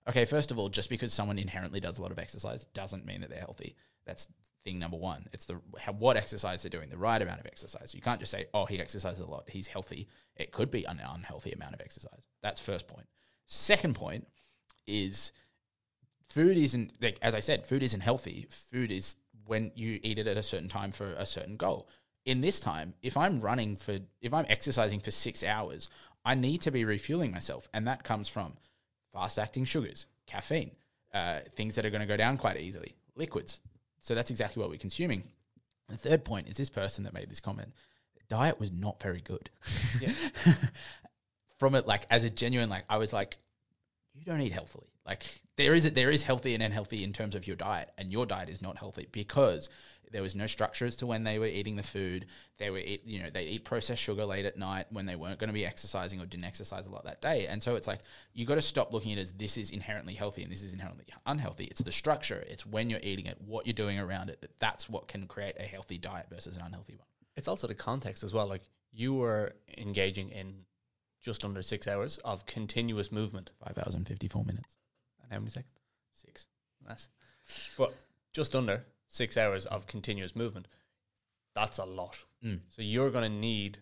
okay, 0.09 0.25
first 0.25 0.51
of 0.51 0.59
all, 0.59 0.69
just 0.69 0.89
because 0.89 1.13
someone 1.13 1.39
inherently 1.39 1.79
does 1.79 1.97
a 1.97 2.01
lot 2.01 2.11
of 2.11 2.19
exercise 2.19 2.65
doesn't 2.73 3.05
mean 3.05 3.21
that 3.21 3.29
they're 3.29 3.39
healthy. 3.39 3.75
That's 4.05 4.27
thing 4.63 4.79
number 4.79 4.97
one. 4.97 5.27
It's 5.33 5.45
the 5.45 5.61
how, 5.79 5.93
what 5.93 6.17
exercise 6.17 6.63
they're 6.63 6.69
doing, 6.69 6.89
the 6.89 6.97
right 6.97 7.21
amount 7.21 7.39
of 7.39 7.45
exercise. 7.45 7.93
You 7.95 8.01
can't 8.01 8.19
just 8.19 8.31
say, 8.31 8.45
oh, 8.53 8.65
he 8.65 8.79
exercises 8.79 9.21
a 9.21 9.29
lot, 9.29 9.45
he's 9.47 9.67
healthy. 9.67 10.07
It 10.35 10.51
could 10.51 10.71
be 10.71 10.85
an 10.85 10.99
unhealthy 10.99 11.51
amount 11.51 11.75
of 11.75 11.81
exercise. 11.81 12.27
That's 12.41 12.59
first 12.59 12.87
point. 12.87 13.07
Second 13.45 13.95
point 13.95 14.27
is 14.87 15.31
food 16.31 16.57
isn't 16.57 16.93
like 17.01 17.17
as 17.21 17.35
I 17.35 17.39
said, 17.39 17.67
food 17.67 17.83
isn't 17.83 18.01
healthy. 18.01 18.47
Food 18.49 18.91
is 18.91 19.15
when 19.45 19.71
you 19.75 19.99
eat 20.01 20.17
it 20.17 20.27
at 20.27 20.37
a 20.37 20.43
certain 20.43 20.69
time 20.69 20.91
for 20.91 21.13
a 21.13 21.25
certain 21.25 21.57
goal. 21.57 21.89
In 22.25 22.41
this 22.41 22.59
time, 22.59 22.93
if 23.01 23.17
I'm 23.17 23.37
running 23.37 23.75
for 23.75 23.99
if 24.21 24.33
I'm 24.33 24.45
exercising 24.47 24.99
for 24.99 25.11
six 25.11 25.43
hours, 25.43 25.89
I 26.23 26.35
need 26.35 26.61
to 26.61 26.71
be 26.71 26.85
refueling 26.85 27.31
myself, 27.31 27.67
and 27.73 27.87
that 27.87 28.03
comes 28.03 28.29
from 28.29 28.53
fast 29.11 29.39
acting 29.39 29.65
sugars, 29.65 30.05
caffeine, 30.27 30.71
uh, 31.13 31.39
things 31.55 31.75
that 31.75 31.85
are 31.85 31.89
going 31.89 32.01
to 32.01 32.07
go 32.07 32.17
down 32.17 32.37
quite 32.37 32.57
easily, 32.57 32.95
liquids. 33.15 33.59
So 33.99 34.15
that's 34.15 34.31
exactly 34.31 34.61
what 34.61 34.69
we're 34.69 34.77
consuming. 34.77 35.23
The 35.89 35.97
third 35.97 36.23
point 36.23 36.47
is 36.47 36.55
this 36.55 36.69
person 36.69 37.03
that 37.03 37.13
made 37.13 37.29
this 37.29 37.39
comment. 37.39 37.73
Diet 38.29 38.59
was 38.59 38.71
not 38.71 39.01
very 39.01 39.21
good. 39.21 39.49
Yeah. 39.99 40.13
From 41.59 41.75
it, 41.75 41.85
like 41.85 42.05
as 42.09 42.23
a 42.23 42.29
genuine, 42.29 42.69
like 42.69 42.85
I 42.89 42.97
was 42.97 43.11
like, 43.11 43.37
you 44.13 44.23
don't 44.23 44.41
eat 44.41 44.53
healthily. 44.53 44.87
Like 45.05 45.41
there 45.57 45.73
is 45.73 45.91
there 45.91 46.11
is 46.11 46.23
healthy 46.23 46.53
and 46.53 46.63
unhealthy 46.63 47.03
in 47.03 47.13
terms 47.13 47.35
of 47.35 47.47
your 47.47 47.55
diet, 47.55 47.89
and 47.97 48.11
your 48.11 48.25
diet 48.25 48.49
is 48.49 48.61
not 48.61 48.77
healthy 48.77 49.07
because 49.11 49.69
there 50.11 50.21
was 50.21 50.35
no 50.35 50.45
structure 50.45 50.85
as 50.85 50.97
to 50.97 51.07
when 51.07 51.23
they 51.23 51.39
were 51.39 51.47
eating 51.47 51.75
the 51.75 51.83
food. 51.83 52.25
They 52.57 52.69
were 52.69 52.79
eat, 52.79 53.03
you 53.05 53.23
know 53.23 53.29
they 53.29 53.45
eat 53.45 53.65
processed 53.65 54.01
sugar 54.01 54.25
late 54.25 54.45
at 54.45 54.57
night 54.57 54.87
when 54.91 55.05
they 55.05 55.15
weren't 55.15 55.39
going 55.39 55.49
to 55.49 55.53
be 55.53 55.65
exercising 55.65 56.19
or 56.21 56.25
didn't 56.25 56.45
exercise 56.45 56.85
a 56.85 56.91
lot 56.91 57.05
that 57.05 57.21
day. 57.21 57.47
And 57.47 57.63
so 57.63 57.75
it's 57.75 57.87
like 57.87 58.01
you 58.33 58.45
got 58.45 58.55
to 58.55 58.61
stop 58.61 58.93
looking 58.93 59.13
at 59.13 59.17
it 59.17 59.21
as 59.21 59.31
this 59.33 59.57
is 59.57 59.71
inherently 59.71 60.13
healthy 60.13 60.43
and 60.43 60.51
this 60.51 60.61
is 60.61 60.73
inherently 60.73 61.05
unhealthy. 61.25 61.65
It's 61.65 61.81
the 61.81 61.91
structure. 61.91 62.43
It's 62.47 62.65
when 62.65 62.89
you're 62.89 62.99
eating 63.01 63.25
it, 63.25 63.37
what 63.45 63.65
you're 63.65 63.73
doing 63.73 63.99
around 63.99 64.29
it. 64.29 64.41
That 64.41 64.59
that's 64.59 64.89
what 64.89 65.07
can 65.07 65.27
create 65.27 65.55
a 65.59 65.63
healthy 65.63 65.97
diet 65.97 66.27
versus 66.29 66.57
an 66.57 66.63
unhealthy 66.63 66.95
one. 66.95 67.07
It's 67.37 67.47
also 67.47 67.67
the 67.67 67.75
context 67.75 68.23
as 68.23 68.33
well. 68.33 68.47
Like 68.47 68.63
you 68.91 69.13
were 69.13 69.53
engaging 69.77 70.29
in 70.29 70.65
just 71.21 71.45
under 71.45 71.61
six 71.61 71.87
hours 71.87 72.17
of 72.19 72.45
continuous 72.45 73.11
movement. 73.11 73.53
Five 73.65 73.77
hours 73.77 73.95
and 73.95 74.07
fifty 74.07 74.27
four 74.27 74.43
minutes. 74.43 74.77
How 75.31 75.39
many 75.39 75.49
seconds? 75.49 75.73
Six. 76.13 76.47
Nice. 76.87 77.09
But 77.77 77.95
just 78.33 78.55
under 78.55 78.85
six 79.07 79.37
hours 79.37 79.65
of 79.65 79.87
continuous 79.87 80.35
movement. 80.35 80.67
That's 81.55 81.77
a 81.79 81.85
lot. 81.85 82.17
Mm. 82.45 82.59
So 82.69 82.81
you're 82.81 83.09
going 83.11 83.29
to 83.29 83.37
need 83.37 83.79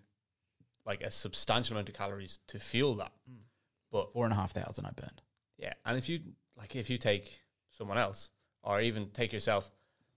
like 0.86 1.02
a 1.02 1.12
substantial 1.12 1.76
amount 1.76 1.90
of 1.90 1.96
calories 1.96 2.40
to 2.48 2.60
fuel 2.60 2.96
that. 2.96 3.12
But 3.92 4.14
Four 4.14 4.26
and 4.26 4.34
a 4.34 4.36
half 4.36 4.52
thousand 4.52 4.86
I 4.86 4.92
burned. 4.92 5.22
yeah, 5.58 5.74
and 5.86 5.98
if 5.98 6.08
you 6.10 6.20
like, 6.58 6.76
if 6.76 6.90
you 6.90 6.98
take 6.98 7.42
someone 7.72 7.98
else, 7.98 8.32
or 8.64 8.82
even 8.82 9.10
take 9.10 9.34
yourself 9.34 9.72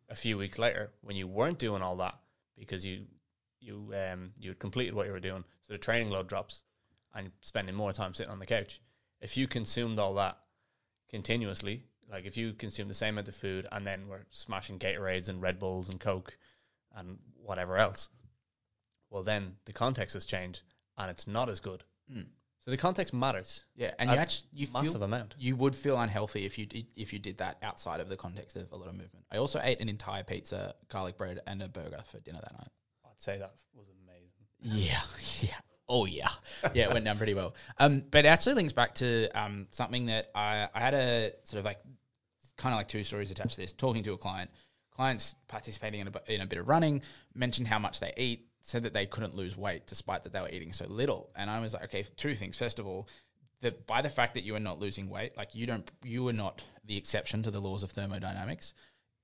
a 0.09 0.15
few 0.15 0.37
weeks 0.37 0.59
later 0.59 0.93
when 1.01 1.17
you 1.17 1.27
weren't 1.27 1.59
doing 1.59 1.81
all 1.83 1.97
that 1.97 2.15
because 2.59 2.85
you 2.85 3.07
you 3.61 3.93
um 4.11 4.33
you 4.39 4.51
had 4.51 4.59
completed 4.59 4.95
what 4.95 5.07
you 5.07 5.13
were 5.13 5.21
doing, 5.21 5.45
so 5.63 5.73
the 5.73 5.79
training 5.79 6.11
load 6.11 6.29
drops, 6.29 6.63
and 7.15 7.31
spending 7.41 7.75
more 7.75 7.93
time 7.93 8.13
sitting 8.15 8.33
on 8.33 8.39
the 8.39 8.47
couch. 8.47 8.81
If 9.21 9.37
you 9.37 9.47
consumed 9.47 9.99
all 9.99 10.15
that 10.15 10.39
continuously, 11.13 11.85
like 12.11 12.27
if 12.27 12.37
you 12.37 12.53
consume 12.53 12.89
the 12.89 12.95
same 12.95 13.15
amount 13.15 13.29
of 13.29 13.35
food 13.35 13.67
and 13.71 13.87
then 13.87 14.09
we're 14.09 14.25
smashing 14.31 14.79
Gatorades 14.79 15.29
and 15.29 15.43
Red 15.43 15.59
Bulls 15.59 15.89
and 15.89 16.01
Coke 16.01 16.37
and 16.95 17.19
whatever 17.35 17.77
else, 17.77 18.09
well 19.11 19.23
then 19.23 19.57
the 19.67 19.73
context 19.73 20.15
has 20.15 20.25
changed 20.25 20.63
and 20.99 21.11
it's 21.11 21.27
not 21.27 21.49
as 21.49 21.61
good. 21.61 21.85
Mm. 22.13 22.27
So 22.65 22.71
the 22.71 22.77
context 22.77 23.13
matters. 23.13 23.65
Yeah, 23.75 23.91
and 23.99 24.09
you 24.11 24.17
actually 24.17 24.47
you 24.53 24.69
massive 24.73 24.93
feel 24.93 25.03
amount. 25.03 25.35
you 25.37 25.57
would 25.57 25.75
feel 25.75 25.99
unhealthy 25.99 26.45
if 26.45 26.59
you 26.59 26.67
did, 26.67 26.87
if 26.95 27.13
you 27.13 27.19
did 27.19 27.39
that 27.39 27.59
outside 27.61 27.99
of 27.99 28.09
the 28.09 28.17
context 28.17 28.57
of 28.57 28.71
a 28.71 28.77
lot 28.77 28.89
of 28.89 28.95
movement. 28.95 29.25
I 29.33 29.39
also 29.39 29.61
ate 29.63 29.81
an 29.81 29.89
entire 29.89 30.23
pizza, 30.23 30.75
garlic 30.89 31.17
bread, 31.17 31.41
and 31.47 31.61
a 31.61 31.69
burger 31.69 32.03
for 32.07 32.21
dinner 32.21 32.39
that 32.41 32.53
night. 32.53 32.69
I'd 33.05 33.21
say 33.21 33.39
that 33.39 33.51
was 33.75 33.89
amazing. 34.05 34.47
Yeah, 34.61 35.01
yeah. 35.41 35.59
Oh 35.89 36.07
yeah, 36.07 36.29
yeah. 36.75 36.85
It 36.85 36.93
went 36.93 37.05
down 37.05 37.19
pretty 37.19 37.35
well. 37.35 37.55
Um, 37.79 38.03
but 38.11 38.25
it 38.25 38.29
actually 38.29 38.55
links 38.55 38.73
back 38.73 38.95
to 38.97 39.29
um 39.35 39.67
something 39.71 40.07
that 40.07 40.31
I 40.35 40.69
I 40.75 40.81
had 40.81 40.95
a 40.95 41.33
sort 41.45 41.59
of 41.59 41.65
like 41.65 41.79
kind 42.57 42.73
of 42.75 42.79
like 42.79 42.89
two 42.89 43.05
stories 43.05 43.31
attached 43.31 43.55
to 43.57 43.61
this. 43.61 43.73
Talking 43.73 44.03
to 44.05 44.13
a 44.13 44.19
client, 44.19 44.51
clients 44.91 45.35
participating 45.49 46.01
in 46.01 46.09
a, 46.09 46.33
in 46.33 46.41
a 46.41 46.47
bit 46.47 46.59
of 46.59 46.69
running 46.69 47.03
mentioned 47.35 47.69
how 47.69 47.79
much 47.79 48.01
they 48.01 48.13
eat, 48.17 48.47
said 48.63 48.85
that 48.85 48.93
they 48.93 49.07
couldn't 49.07 49.35
lose 49.35 49.57
weight 49.57 49.87
despite 49.87 50.23
that 50.25 50.33
they 50.33 50.41
were 50.41 50.51
eating 50.51 50.73
so 50.73 50.87
little. 50.87 51.31
And 51.37 51.51
I 51.51 51.61
was 51.61 51.75
like, 51.75 51.85
okay, 51.85 52.05
two 52.17 52.35
things. 52.35 52.57
First 52.59 52.79
of 52.79 52.87
all, 52.87 53.09
that 53.61 53.87
by 53.87 54.03
the 54.03 54.11
fact 54.11 54.35
that 54.35 54.45
you 54.45 54.55
are 54.55 54.61
not 54.61 54.79
losing 54.79 55.09
weight, 55.09 55.37
like 55.37 55.55
you 55.55 55.67
don't, 55.67 55.91
you 56.05 56.27
are 56.29 56.33
not 56.33 56.63
the 56.85 56.97
exception 56.97 57.43
to 57.43 57.51
the 57.51 57.61
laws 57.61 57.83
of 57.83 57.91
thermodynamics. 57.91 58.75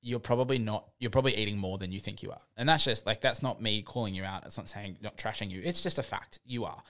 You're 0.00 0.20
probably 0.20 0.58
not. 0.58 0.86
You're 1.00 1.10
probably 1.10 1.36
eating 1.36 1.58
more 1.58 1.78
than 1.78 1.90
you 1.90 1.98
think 1.98 2.22
you 2.22 2.30
are, 2.30 2.40
and 2.56 2.68
that's 2.68 2.84
just 2.84 3.04
like 3.04 3.20
that's 3.20 3.42
not 3.42 3.60
me 3.60 3.82
calling 3.82 4.14
you 4.14 4.24
out. 4.24 4.46
It's 4.46 4.56
not 4.56 4.68
saying 4.68 4.98
not 5.02 5.16
trashing 5.16 5.50
you. 5.50 5.60
It's 5.64 5.82
just 5.82 5.98
a 5.98 6.02
fact. 6.04 6.38
You 6.44 6.66
are. 6.66 6.82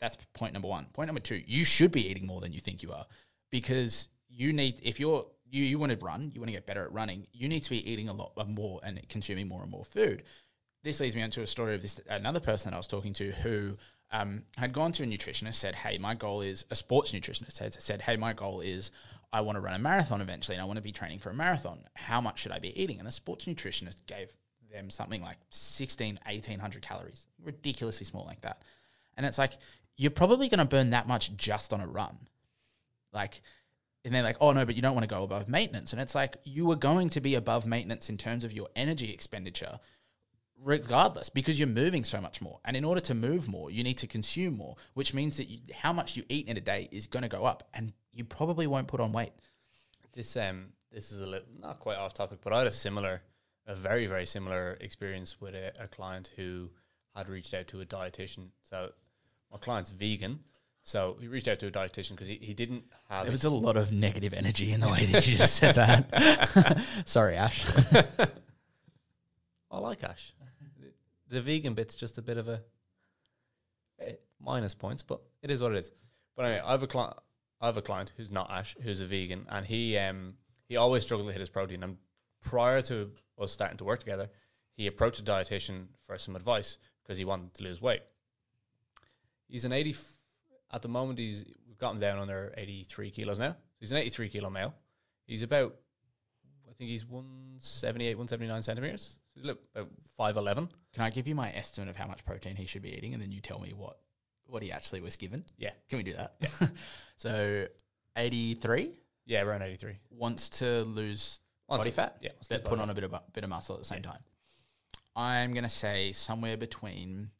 That's 0.00 0.16
point 0.34 0.52
number 0.52 0.68
one. 0.68 0.86
Point 0.92 1.08
number 1.08 1.20
two, 1.20 1.42
you 1.46 1.64
should 1.64 1.90
be 1.90 2.08
eating 2.08 2.26
more 2.26 2.40
than 2.40 2.52
you 2.52 2.60
think 2.60 2.82
you 2.82 2.92
are 2.92 3.06
because 3.50 4.08
you 4.28 4.52
need, 4.52 4.80
if 4.82 5.00
you're, 5.00 5.26
you, 5.50 5.64
you 5.64 5.78
want 5.78 5.98
to 5.98 6.04
run, 6.04 6.30
you 6.34 6.40
want 6.40 6.48
to 6.48 6.52
get 6.52 6.66
better 6.66 6.84
at 6.84 6.92
running, 6.92 7.26
you 7.32 7.48
need 7.48 7.60
to 7.64 7.70
be 7.70 7.90
eating 7.90 8.08
a 8.08 8.12
lot 8.12 8.32
more 8.48 8.80
and 8.82 9.00
consuming 9.08 9.48
more 9.48 9.62
and 9.62 9.70
more 9.70 9.84
food. 9.84 10.22
This 10.84 11.00
leads 11.00 11.16
me 11.16 11.22
on 11.22 11.30
to 11.30 11.42
a 11.42 11.46
story 11.46 11.74
of 11.74 11.82
this 11.82 12.00
another 12.08 12.40
person 12.40 12.72
I 12.72 12.76
was 12.76 12.86
talking 12.86 13.12
to 13.14 13.32
who 13.32 13.76
um, 14.12 14.44
had 14.56 14.72
gone 14.72 14.92
to 14.92 15.02
a 15.02 15.06
nutritionist, 15.06 15.54
said, 15.54 15.74
Hey, 15.74 15.98
my 15.98 16.14
goal 16.14 16.40
is 16.40 16.64
a 16.70 16.74
sports 16.74 17.12
nutritionist 17.12 17.82
said, 17.82 18.02
Hey, 18.02 18.16
my 18.16 18.32
goal 18.32 18.60
is 18.60 18.90
I 19.32 19.42
want 19.42 19.56
to 19.56 19.60
run 19.60 19.74
a 19.74 19.78
marathon 19.78 20.20
eventually 20.20 20.56
and 20.56 20.62
I 20.62 20.64
want 20.64 20.78
to 20.78 20.82
be 20.82 20.92
training 20.92 21.18
for 21.18 21.30
a 21.30 21.34
marathon. 21.34 21.84
How 21.94 22.20
much 22.20 22.40
should 22.40 22.52
I 22.52 22.58
be 22.58 22.80
eating? 22.80 22.98
And 22.98 23.06
the 23.06 23.12
sports 23.12 23.44
nutritionist 23.44 24.06
gave 24.06 24.32
them 24.72 24.90
something 24.90 25.22
like 25.22 25.38
16, 25.50 26.18
1800 26.24 26.82
calories, 26.82 27.26
ridiculously 27.42 28.06
small 28.06 28.24
like 28.26 28.40
that. 28.42 28.62
And 29.16 29.26
it's 29.26 29.38
like, 29.38 29.52
you're 29.96 30.10
probably 30.10 30.48
going 30.48 30.60
to 30.60 30.64
burn 30.64 30.90
that 30.90 31.08
much 31.08 31.36
just 31.36 31.72
on 31.72 31.80
a 31.80 31.86
run. 31.86 32.16
Like, 33.12 33.42
and 34.04 34.14
they're 34.14 34.22
like, 34.22 34.36
oh 34.40 34.52
no, 34.52 34.64
but 34.64 34.76
you 34.76 34.82
don't 34.82 34.94
want 34.94 35.08
to 35.08 35.14
go 35.14 35.24
above 35.24 35.48
maintenance. 35.48 35.92
And 35.92 36.00
it's 36.00 36.14
like, 36.14 36.36
you 36.44 36.70
are 36.70 36.76
going 36.76 37.10
to 37.10 37.20
be 37.20 37.34
above 37.34 37.66
maintenance 37.66 38.08
in 38.08 38.16
terms 38.16 38.44
of 38.44 38.52
your 38.52 38.68
energy 38.76 39.12
expenditure, 39.12 39.80
regardless, 40.64 41.28
because 41.28 41.58
you're 41.58 41.68
moving 41.68 42.04
so 42.04 42.20
much 42.20 42.40
more. 42.40 42.60
And 42.64 42.76
in 42.76 42.84
order 42.84 43.00
to 43.02 43.14
move 43.14 43.48
more, 43.48 43.70
you 43.70 43.82
need 43.82 43.98
to 43.98 44.06
consume 44.06 44.56
more, 44.56 44.76
which 44.94 45.14
means 45.14 45.36
that 45.36 45.48
you, 45.48 45.58
how 45.74 45.92
much 45.92 46.16
you 46.16 46.24
eat 46.28 46.48
in 46.48 46.56
a 46.56 46.60
day 46.60 46.88
is 46.90 47.06
going 47.06 47.22
to 47.22 47.28
go 47.28 47.44
up. 47.44 47.68
And 47.74 47.92
you 48.12 48.24
probably 48.24 48.66
won't 48.66 48.88
put 48.88 49.00
on 49.00 49.12
weight. 49.12 49.32
This 50.12 50.36
um 50.36 50.66
this 50.90 51.12
is 51.12 51.20
a 51.20 51.26
little 51.26 51.46
not 51.60 51.78
quite 51.78 51.96
off 51.96 52.14
topic, 52.14 52.40
but 52.42 52.52
I 52.52 52.58
had 52.58 52.66
a 52.66 52.72
similar, 52.72 53.22
a 53.66 53.74
very 53.74 54.06
very 54.06 54.26
similar 54.26 54.76
experience 54.80 55.40
with 55.40 55.54
a, 55.54 55.72
a 55.80 55.86
client 55.86 56.32
who 56.36 56.70
had 57.14 57.28
reached 57.28 57.54
out 57.54 57.68
to 57.68 57.80
a 57.80 57.86
dietitian. 57.86 58.48
So 58.62 58.90
my 59.52 59.58
client's 59.58 59.90
vegan, 59.90 60.40
so 60.82 61.16
he 61.20 61.28
reached 61.28 61.48
out 61.48 61.58
to 61.60 61.66
a 61.66 61.70
dietitian 61.70 62.10
because 62.10 62.28
he, 62.28 62.36
he 62.36 62.54
didn't 62.54 62.84
have. 63.08 63.24
There 63.24 63.32
was 63.32 63.44
a 63.44 63.50
lot 63.50 63.76
of 63.76 63.92
negative 63.92 64.32
energy 64.32 64.72
in 64.72 64.80
the 64.80 64.88
way 64.88 65.04
that 65.06 65.26
you 65.26 65.36
just 65.36 65.56
said 65.56 65.74
that. 65.74 66.82
Sorry, 67.04 67.36
Ash. 67.36 67.66
I 69.70 69.78
like 69.78 70.04
Ash. 70.04 70.32
The, 71.28 71.40
vegan 71.40 71.74
bit's 71.74 71.94
just 71.94 72.16
a 72.18 72.22
bit 72.22 72.38
of 72.38 72.48
a 72.48 72.62
eh, 74.00 74.12
minus 74.40 74.74
points, 74.74 75.02
but 75.02 75.20
it 75.42 75.50
is 75.50 75.60
what 75.60 75.72
it 75.72 75.78
is. 75.78 75.92
But 76.36 76.46
anyway, 76.46 76.62
I 76.64 76.70
have 76.70 76.82
a 76.82 76.86
client. 76.86 77.14
I 77.60 77.66
have 77.66 77.76
a 77.76 77.82
client 77.82 78.12
who's 78.16 78.30
not 78.30 78.50
Ash, 78.50 78.76
who's 78.82 79.00
a 79.00 79.04
vegan, 79.04 79.46
and 79.50 79.66
he 79.66 79.98
um 79.98 80.34
he 80.68 80.76
always 80.76 81.02
struggled 81.02 81.28
to 81.28 81.32
hit 81.32 81.40
his 81.40 81.48
protein. 81.48 81.82
And 81.82 81.96
prior 82.42 82.80
to 82.82 83.10
us 83.38 83.52
starting 83.52 83.76
to 83.78 83.84
work 83.84 84.00
together, 84.00 84.30
he 84.76 84.86
approached 84.86 85.20
a 85.20 85.22
dietitian 85.22 85.88
for 86.00 86.16
some 86.16 86.36
advice 86.36 86.78
because 87.02 87.18
he 87.18 87.24
wanted 87.24 87.52
to 87.54 87.64
lose 87.64 87.82
weight. 87.82 88.02
He's 89.48 89.64
an 89.64 89.72
eighty. 89.72 89.90
f- 89.90 90.16
At 90.72 90.82
the 90.82 90.88
moment, 90.88 91.18
he's 91.18 91.44
we've 91.66 91.78
got 91.78 91.92
him 91.92 92.00
down 92.00 92.18
under 92.18 92.54
eighty 92.56 92.84
three 92.84 93.10
kilos 93.10 93.38
now. 93.38 93.50
So 93.52 93.56
he's 93.80 93.92
an 93.92 93.98
eighty 93.98 94.10
three 94.10 94.28
kilo 94.28 94.48
male. 94.50 94.74
He's 95.26 95.42
about 95.42 95.74
I 96.70 96.72
think 96.78 96.90
he's 96.90 97.04
178, 97.06 98.14
179 98.14 98.62
centimeters. 98.62 99.02
So 99.02 99.27
he's 99.27 99.27
li- 99.42 99.54
about 99.74 99.88
5'11. 100.18 100.68
Can 100.92 101.02
I 101.02 101.10
give 101.10 101.26
you 101.28 101.34
my 101.34 101.50
estimate 101.52 101.88
of 101.88 101.96
how 101.96 102.06
much 102.06 102.24
protein 102.24 102.56
he 102.56 102.64
should 102.66 102.82
be 102.82 102.94
eating, 102.96 103.14
and 103.14 103.22
then 103.22 103.32
you 103.32 103.40
tell 103.40 103.58
me 103.58 103.72
what 103.74 103.98
what 104.46 104.62
he 104.62 104.72
actually 104.72 105.00
was 105.02 105.16
given? 105.16 105.44
Yeah. 105.58 105.72
Can 105.90 105.98
we 105.98 106.02
do 106.04 106.14
that? 106.14 106.36
so, 107.16 107.66
eighty 108.16 108.54
three 108.54 108.88
Yeah, 109.26 109.42
around 109.42 109.62
83. 109.62 109.98
wants 110.10 110.48
to 110.60 110.84
lose 110.84 111.40
Wants 111.68 111.80
body 111.80 111.90
to- 111.90 111.96
fat, 111.96 112.16
yeah, 112.22 112.30
but 112.48 112.64
put 112.64 112.78
on 112.80 112.88
a 112.90 112.94
bit 112.94 113.04
of 113.04 113.14
bit 113.32 113.44
of 113.44 113.50
muscle 113.50 113.74
at 113.74 113.80
the 113.80 113.84
same 113.86 114.02
time. 114.02 114.20
I'm 115.14 115.52
gonna 115.52 115.68
say 115.68 116.12
somewhere 116.12 116.56
between 116.56 117.30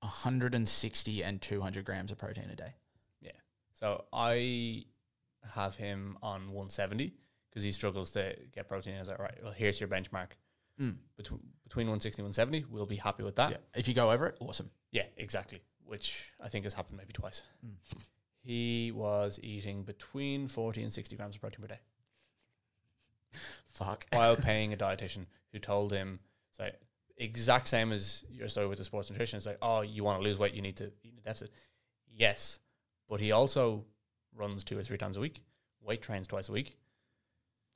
160 0.00 1.22
and 1.24 1.40
200 1.40 1.84
grams 1.84 2.10
of 2.12 2.18
protein 2.18 2.50
a 2.52 2.56
day. 2.56 2.74
Yeah. 3.20 3.32
So 3.74 4.04
I 4.12 4.84
have 5.54 5.74
him 5.76 6.16
on 6.22 6.48
170 6.52 7.14
because 7.50 7.62
he 7.64 7.72
struggles 7.72 8.10
to 8.12 8.36
get 8.54 8.68
protein. 8.68 8.94
I 8.96 9.00
was 9.00 9.08
like, 9.08 9.18
right, 9.18 9.38
well, 9.42 9.52
here's 9.52 9.80
your 9.80 9.88
benchmark. 9.88 10.28
Mm. 10.80 10.96
Between, 11.16 11.40
between 11.64 11.86
160 11.86 12.22
and 12.22 12.26
170, 12.26 12.66
we'll 12.70 12.86
be 12.86 12.96
happy 12.96 13.22
with 13.22 13.36
that. 13.36 13.50
Yeah. 13.50 13.56
If 13.74 13.88
you 13.88 13.94
go 13.94 14.10
over 14.10 14.26
it, 14.26 14.36
awesome. 14.40 14.70
Yeah, 14.92 15.04
exactly. 15.16 15.60
Which 15.84 16.30
I 16.40 16.48
think 16.48 16.64
has 16.64 16.74
happened 16.74 16.98
maybe 16.98 17.12
twice. 17.12 17.42
Mm. 17.66 18.02
He 18.40 18.92
was 18.92 19.38
eating 19.42 19.82
between 19.82 20.48
40 20.48 20.82
and 20.82 20.92
60 20.92 21.16
grams 21.16 21.34
of 21.34 21.40
protein 21.40 21.62
per 21.62 21.74
day 21.74 21.80
Fuck. 23.74 24.06
while 24.12 24.36
paying 24.36 24.72
a 24.72 24.76
dietitian 24.76 25.26
who 25.52 25.58
told 25.58 25.92
him, 25.92 26.20
so 26.52 26.68
exact 27.18 27.68
same 27.68 27.92
as 27.92 28.24
your 28.30 28.48
story 28.48 28.66
with 28.66 28.78
the 28.78 28.84
sports 28.84 29.10
nutrition. 29.10 29.36
It's 29.36 29.46
like, 29.46 29.58
oh, 29.60 29.82
you 29.82 30.04
want 30.04 30.18
to 30.20 30.24
lose 30.24 30.38
weight, 30.38 30.54
you 30.54 30.62
need 30.62 30.76
to 30.76 30.92
eat 31.02 31.12
in 31.12 31.18
a 31.18 31.22
deficit. 31.22 31.50
Yes, 32.10 32.60
but 33.08 33.20
he 33.20 33.32
also 33.32 33.84
runs 34.34 34.64
two 34.64 34.78
or 34.78 34.82
three 34.82 34.98
times 34.98 35.16
a 35.16 35.20
week, 35.20 35.42
weight 35.82 36.02
trains 36.02 36.26
twice 36.26 36.48
a 36.48 36.52
week. 36.52 36.76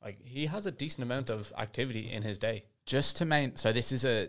Like 0.02 0.24
he 0.24 0.46
has 0.46 0.66
a 0.66 0.72
decent 0.72 1.02
amount 1.02 1.30
of 1.30 1.52
activity 1.56 2.10
in 2.10 2.22
his 2.22 2.38
day. 2.38 2.64
Just 2.86 3.16
to 3.18 3.24
main 3.24 3.56
so 3.56 3.72
this 3.72 3.92
is 3.92 4.04
a 4.04 4.28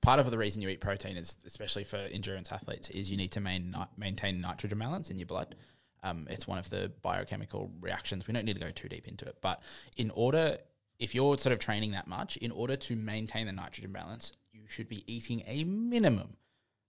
part 0.00 0.20
of 0.20 0.30
the 0.30 0.38
reason 0.38 0.60
you 0.60 0.68
eat 0.68 0.80
protein 0.80 1.16
is 1.16 1.36
especially 1.46 1.84
for 1.84 1.96
endurance 1.96 2.52
athletes 2.52 2.90
is 2.90 3.10
you 3.10 3.16
need 3.16 3.32
to 3.32 3.40
main, 3.40 3.74
maintain 3.96 4.40
nitrogen 4.40 4.78
balance 4.78 5.10
in 5.10 5.18
your 5.18 5.26
blood. 5.26 5.54
Um, 6.02 6.26
it's 6.30 6.46
one 6.46 6.58
of 6.58 6.68
the 6.68 6.92
biochemical 7.00 7.70
reactions. 7.80 8.28
We 8.28 8.34
don't 8.34 8.44
need 8.44 8.54
to 8.54 8.60
go 8.60 8.70
too 8.70 8.88
deep 8.88 9.08
into 9.08 9.24
it 9.24 9.36
but 9.40 9.62
in 9.96 10.10
order 10.10 10.58
if 10.98 11.14
you're 11.14 11.38
sort 11.38 11.52
of 11.52 11.58
training 11.58 11.92
that 11.92 12.06
much 12.06 12.36
in 12.36 12.50
order 12.50 12.76
to 12.76 12.96
maintain 12.96 13.46
the 13.46 13.52
nitrogen 13.52 13.92
balance 13.92 14.32
you 14.52 14.62
should 14.68 14.88
be 14.88 15.04
eating 15.12 15.42
a 15.46 15.64
minimum. 15.64 16.36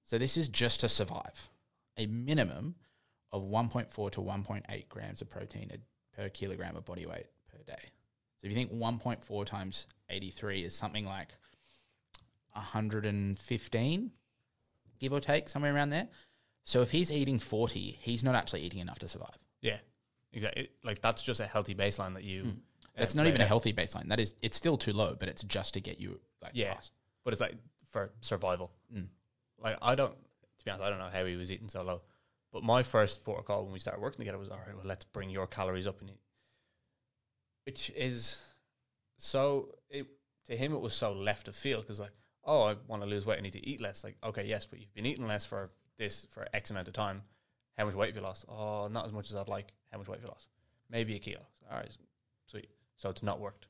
So 0.04 0.18
this 0.18 0.38
is 0.38 0.50
just 0.50 0.82
to 0.82 0.90
survive. 0.90 1.50
A 1.98 2.06
minimum 2.06 2.76
of 3.32 3.44
1.4 3.44 4.12
to 4.12 4.22
1.8 4.22 4.90
grams 4.90 5.22
of 5.22 5.30
protein 5.30 5.72
per 6.16 6.30
kilogram 6.30 6.76
of 6.76 6.86
body 6.86 7.06
weight 7.06 7.28
per 7.52 7.64
day. 7.66 7.92
So 8.46 8.52
if 8.52 8.56
you 8.56 8.64
think 8.64 8.80
1.4 8.80 9.46
times 9.48 9.88
83 10.08 10.66
is 10.66 10.76
something 10.76 11.04
like 11.04 11.30
115, 12.52 14.12
give 15.00 15.14
or 15.14 15.20
take, 15.20 15.50
somewhere 15.50 15.74
around 15.74 15.90
there. 15.90 16.10
So 16.64 16.84
if 16.84 16.92
he's 16.92 17.12
eating 17.12 17.40
40, 17.40 17.98
he's 18.00 18.24
not 18.24 18.36
actually 18.36 18.62
eating 18.62 18.82
enough 18.82 19.00
to 19.00 19.08
survive. 19.08 19.36
Yeah, 19.62 19.78
exactly. 20.32 20.70
Like 20.84 21.02
that's 21.02 21.24
just 21.24 21.40
a 21.40 21.48
healthy 21.48 21.74
baseline 21.74 22.14
that 22.14 22.24
you. 22.24 22.58
That's 22.96 23.16
uh, 23.16 23.18
not 23.18 23.28
even 23.28 23.42
a 23.42 23.48
healthy 23.48 23.74
baseline. 23.74 24.10
That 24.10 24.20
is, 24.20 24.36
it's 24.44 24.56
still 24.56 24.78
too 24.78 24.94
low, 24.94 25.16
but 25.20 25.28
it's 25.28 25.44
just 25.44 25.74
to 25.74 25.82
get 25.82 26.00
you 26.00 26.20
like 26.44 26.52
Yeah, 26.54 26.76
past. 26.76 26.92
but 27.24 27.34
it's 27.34 27.42
like 27.42 27.56
for 27.90 28.12
survival. 28.20 28.72
Mm. 28.96 29.08
Like 29.58 29.78
I 29.82 29.96
don't, 29.96 30.14
to 30.14 30.66
be 30.66 30.70
honest, 30.70 30.84
I 30.84 30.92
don't 30.92 31.00
know 31.00 31.10
how 31.12 31.26
he 31.26 31.36
was 31.36 31.52
eating 31.52 31.68
so 31.68 31.82
low. 31.82 32.04
But 32.54 32.62
my 32.64 32.84
first 32.84 33.24
protocol 33.24 33.64
when 33.64 33.74
we 33.74 33.80
started 33.80 34.02
working 34.02 34.20
together 34.20 34.38
was 34.38 34.50
all 34.50 34.60
right. 34.68 34.76
Well, 34.76 34.86
let's 34.86 35.04
bring 35.04 35.32
your 35.32 35.48
calories 35.48 35.88
up 35.88 36.00
and 36.02 36.12
eat, 36.12 36.20
which 37.66 37.92
is 37.96 38.38
so. 39.18 39.70
It 39.90 40.08
to 40.46 40.56
him 40.56 40.74
it 40.74 40.82
was 40.82 40.94
so 40.94 41.12
left 41.14 41.48
of 41.48 41.56
field 41.56 41.84
because 41.84 42.00
like, 42.00 42.12
oh, 42.44 42.64
I 42.64 42.76
want 42.88 43.02
to 43.04 43.10
lose 43.10 43.26
weight. 43.26 43.40
I 43.40 43.42
need 43.42 43.54
to 43.54 43.68
eat 43.68 43.82
less. 43.82 44.04
Like, 44.04 44.16
okay, 44.24 44.46
yes, 44.46 44.66
but 44.66 44.80
you've 44.80 44.94
been 44.94 45.06
eating 45.06 45.28
less 45.28 45.46
for 45.46 45.72
this 45.98 46.26
for 46.30 46.48
X 46.54 46.72
amount 46.72 46.88
of 46.88 46.94
time. 46.94 47.24
How 47.78 47.86
much 47.86 47.96
weight 47.96 48.08
have 48.08 48.16
you 48.16 48.22
lost? 48.22 48.46
Oh, 48.48 48.88
not 48.90 49.06
as 49.06 49.12
much 49.12 49.32
as 49.32 49.36
I'd 49.36 49.48
like. 49.48 49.74
How 49.92 49.98
much 49.98 50.08
weight 50.08 50.18
have 50.18 50.24
you 50.24 50.30
lost? 50.30 50.50
Maybe 50.90 51.16
a 51.16 51.20
kilo. 51.20 51.42
All 51.70 51.78
right, 51.78 51.96
sweet. 52.46 52.70
So 52.96 53.10
it's 53.10 53.24
not 53.24 53.40
worked. 53.40 53.68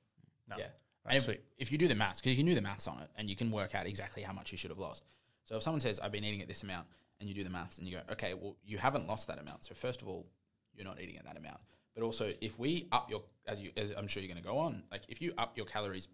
No. 0.47 0.57
Yeah. 0.57 0.65
Right, 1.05 1.13
And 1.13 1.17
if, 1.17 1.23
sweet. 1.23 1.41
if 1.57 1.71
you 1.71 1.77
do 1.77 1.87
the 1.87 1.95
maths, 1.95 2.19
because 2.19 2.31
you 2.31 2.37
can 2.37 2.45
do 2.45 2.55
the 2.55 2.61
maths 2.61 2.87
on 2.87 2.99
it 2.99 3.09
and 3.15 3.29
you 3.29 3.35
can 3.35 3.51
work 3.51 3.73
out 3.73 3.87
exactly 3.87 4.21
how 4.21 4.33
much 4.33 4.51
you 4.51 4.57
should 4.57 4.69
have 4.71 4.79
lost. 4.79 5.05
So 5.43 5.55
if 5.55 5.63
someone 5.63 5.79
says, 5.79 5.99
I've 5.99 6.11
been 6.11 6.23
eating 6.23 6.41
at 6.41 6.47
this 6.47 6.63
amount, 6.63 6.87
and 7.19 7.29
you 7.29 7.35
do 7.35 7.43
the 7.43 7.49
maths 7.49 7.77
and 7.77 7.87
you 7.87 7.95
go, 7.95 8.01
okay, 8.11 8.33
well, 8.33 8.55
you 8.65 8.77
haven't 8.77 9.07
lost 9.07 9.27
that 9.27 9.39
amount. 9.39 9.65
So 9.65 9.73
first 9.73 10.01
of 10.01 10.07
all, 10.07 10.25
you're 10.73 10.85
not 10.85 10.99
eating 10.99 11.17
at 11.17 11.25
that 11.25 11.37
amount. 11.37 11.59
But 11.95 12.03
also, 12.03 12.33
if 12.41 12.59
we 12.59 12.87
up 12.91 13.09
your, 13.09 13.23
as 13.47 13.61
you, 13.61 13.71
as 13.77 13.91
I'm 13.91 14.07
sure 14.07 14.21
you're 14.21 14.31
going 14.31 14.43
to 14.43 14.47
go 14.47 14.57
on, 14.57 14.83
like 14.91 15.03
if 15.07 15.21
you 15.21 15.33
up 15.37 15.55
your 15.55 15.65
calories, 15.65 16.09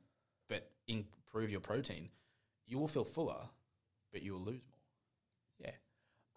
but 0.48 0.70
improve 0.88 1.50
your 1.50 1.60
protein, 1.60 2.10
you 2.68 2.78
will 2.78 2.88
feel 2.88 3.04
fuller, 3.04 3.50
but 4.14 4.22
you 4.22 4.34
will 4.34 4.42
lose 4.42 4.62
more. 4.70 4.80
Yeah. 5.60 5.72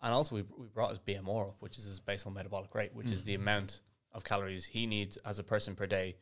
And 0.03 0.15
also, 0.15 0.37
we, 0.37 0.45
we 0.57 0.67
brought 0.67 0.91
his 0.91 0.99
BMR 1.01 1.49
up, 1.49 1.57
which 1.61 1.77
is 1.77 1.85
his 1.85 2.01
basal 2.01 2.31
metabolic 2.31 2.75
rate, 2.75 2.95
which 2.95 3.11
is 3.11 3.25
the 3.25 3.35
mm-hmm. 3.35 3.43
amount 3.43 3.81
of 4.13 4.25
calories 4.25 4.65
he 4.65 4.87
needs 4.87 5.19
as 5.19 5.39
a 5.39 5.43
person 5.43 5.75
per 5.75 5.87
day 5.87 6.17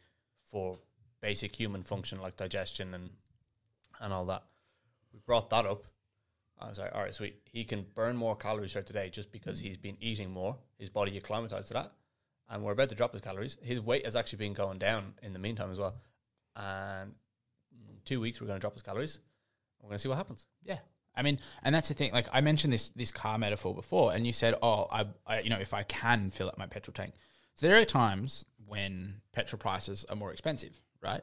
for 0.50 0.78
basic 1.20 1.54
human 1.54 1.84
function 1.84 2.20
like 2.20 2.36
digestion 2.36 2.92
and 2.94 3.10
and 4.00 4.12
all 4.12 4.26
that. 4.26 4.42
We 5.12 5.20
brought 5.24 5.48
that 5.50 5.64
up. 5.64 5.84
I 6.60 6.68
was 6.68 6.78
like, 6.78 6.94
all 6.94 7.02
right, 7.02 7.14
sweet. 7.14 7.36
He 7.44 7.64
can 7.64 7.86
burn 7.94 8.16
more 8.16 8.36
calories 8.36 8.72
throughout 8.72 8.86
the 8.86 8.92
day 8.92 9.10
just 9.10 9.32
because 9.32 9.60
mm. 9.60 9.64
he's 9.64 9.76
been 9.76 9.96
eating 10.00 10.30
more. 10.30 10.56
His 10.78 10.90
body 10.90 11.16
acclimatized 11.16 11.68
to 11.68 11.74
that. 11.74 11.92
And 12.52 12.62
we're 12.62 12.72
about 12.72 12.90
to 12.90 12.94
drop 12.94 13.12
his 13.12 13.22
calories. 13.22 13.56
His 13.62 13.80
weight 13.80 14.04
has 14.04 14.14
actually 14.14 14.38
been 14.38 14.52
going 14.52 14.78
down 14.78 15.14
in 15.22 15.32
the 15.32 15.38
meantime 15.38 15.72
as 15.72 15.78
well. 15.78 15.96
And 16.54 17.14
in 17.72 17.96
two 18.04 18.20
weeks, 18.20 18.40
we're 18.40 18.46
going 18.46 18.58
to 18.58 18.60
drop 18.60 18.74
his 18.74 18.82
calories. 18.82 19.20
We're 19.80 19.88
going 19.88 19.96
to 19.96 20.02
see 20.02 20.08
what 20.08 20.18
happens. 20.18 20.46
Yeah. 20.62 20.78
I 21.14 21.22
mean, 21.22 21.40
and 21.62 21.74
that's 21.74 21.88
the 21.88 21.94
thing. 21.94 22.12
Like 22.12 22.26
I 22.32 22.40
mentioned 22.40 22.72
this 22.72 22.90
this 22.90 23.10
car 23.10 23.38
metaphor 23.38 23.74
before, 23.74 24.14
and 24.14 24.26
you 24.26 24.32
said, 24.32 24.54
"Oh, 24.62 24.86
I, 24.90 25.06
I, 25.26 25.40
you 25.40 25.50
know, 25.50 25.58
if 25.58 25.74
I 25.74 25.82
can 25.82 26.30
fill 26.30 26.48
up 26.48 26.56
my 26.56 26.66
petrol 26.66 26.94
tank." 26.94 27.14
So 27.54 27.68
there 27.68 27.80
are 27.80 27.84
times 27.84 28.46
when 28.66 29.20
petrol 29.32 29.58
prices 29.58 30.06
are 30.08 30.16
more 30.16 30.32
expensive, 30.32 30.80
right? 31.02 31.20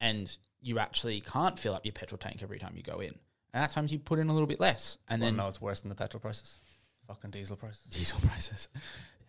And 0.00 0.34
you 0.62 0.78
actually 0.78 1.20
can't 1.20 1.58
fill 1.58 1.74
up 1.74 1.84
your 1.84 1.92
petrol 1.92 2.18
tank 2.18 2.42
every 2.42 2.58
time 2.58 2.74
you 2.76 2.82
go 2.82 3.00
in. 3.00 3.14
And 3.52 3.64
at 3.64 3.70
times 3.70 3.92
you 3.92 3.98
put 3.98 4.18
in 4.18 4.28
a 4.28 4.32
little 4.32 4.46
bit 4.46 4.60
less, 4.60 4.96
and 5.08 5.20
then 5.20 5.28
then 5.34 5.36
no, 5.36 5.48
it's 5.48 5.60
worse 5.60 5.80
than 5.80 5.90
the 5.90 5.94
petrol 5.94 6.20
prices. 6.20 6.56
Fucking 7.06 7.30
diesel 7.30 7.56
prices. 7.56 7.84
diesel 7.90 8.20
prices. 8.26 8.68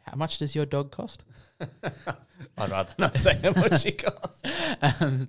How 0.03 0.15
much 0.15 0.37
does 0.39 0.55
your 0.55 0.65
dog 0.65 0.91
cost? 0.91 1.23
I'd 2.57 2.69
rather 2.71 2.93
not 2.97 3.17
say 3.17 3.37
how 3.41 3.51
much 3.51 3.81
she 3.81 3.91
costs. 3.91 4.41
um, 5.01 5.27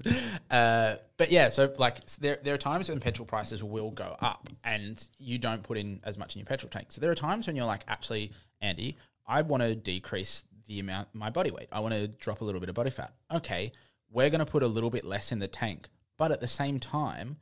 uh, 0.50 0.96
but 1.18 1.30
yeah, 1.30 1.50
so 1.50 1.72
like 1.78 2.04
there, 2.16 2.38
there 2.42 2.54
are 2.54 2.58
times 2.58 2.88
when 2.88 3.00
petrol 3.00 3.26
prices 3.26 3.62
will 3.62 3.90
go 3.90 4.16
up 4.20 4.48
and 4.64 5.06
you 5.18 5.38
don't 5.38 5.62
put 5.62 5.76
in 5.78 6.00
as 6.04 6.16
much 6.18 6.34
in 6.34 6.40
your 6.40 6.46
petrol 6.46 6.70
tank. 6.70 6.86
So 6.90 7.00
there 7.00 7.10
are 7.10 7.14
times 7.14 7.46
when 7.46 7.56
you're 7.56 7.66
like, 7.66 7.84
actually, 7.86 8.32
Andy, 8.60 8.96
I 9.26 9.42
want 9.42 9.62
to 9.62 9.74
decrease 9.74 10.44
the 10.66 10.80
amount 10.80 11.08
my 11.12 11.30
body 11.30 11.50
weight. 11.50 11.68
I 11.70 11.80
want 11.80 11.94
to 11.94 12.08
drop 12.08 12.40
a 12.40 12.44
little 12.44 12.60
bit 12.60 12.68
of 12.68 12.74
body 12.74 12.90
fat. 12.90 13.12
Okay, 13.32 13.72
we're 14.10 14.30
going 14.30 14.40
to 14.40 14.46
put 14.46 14.62
a 14.62 14.68
little 14.68 14.90
bit 14.90 15.04
less 15.04 15.32
in 15.32 15.38
the 15.38 15.48
tank, 15.48 15.88
but 16.16 16.32
at 16.32 16.40
the 16.40 16.48
same 16.48 16.80
time, 16.80 17.36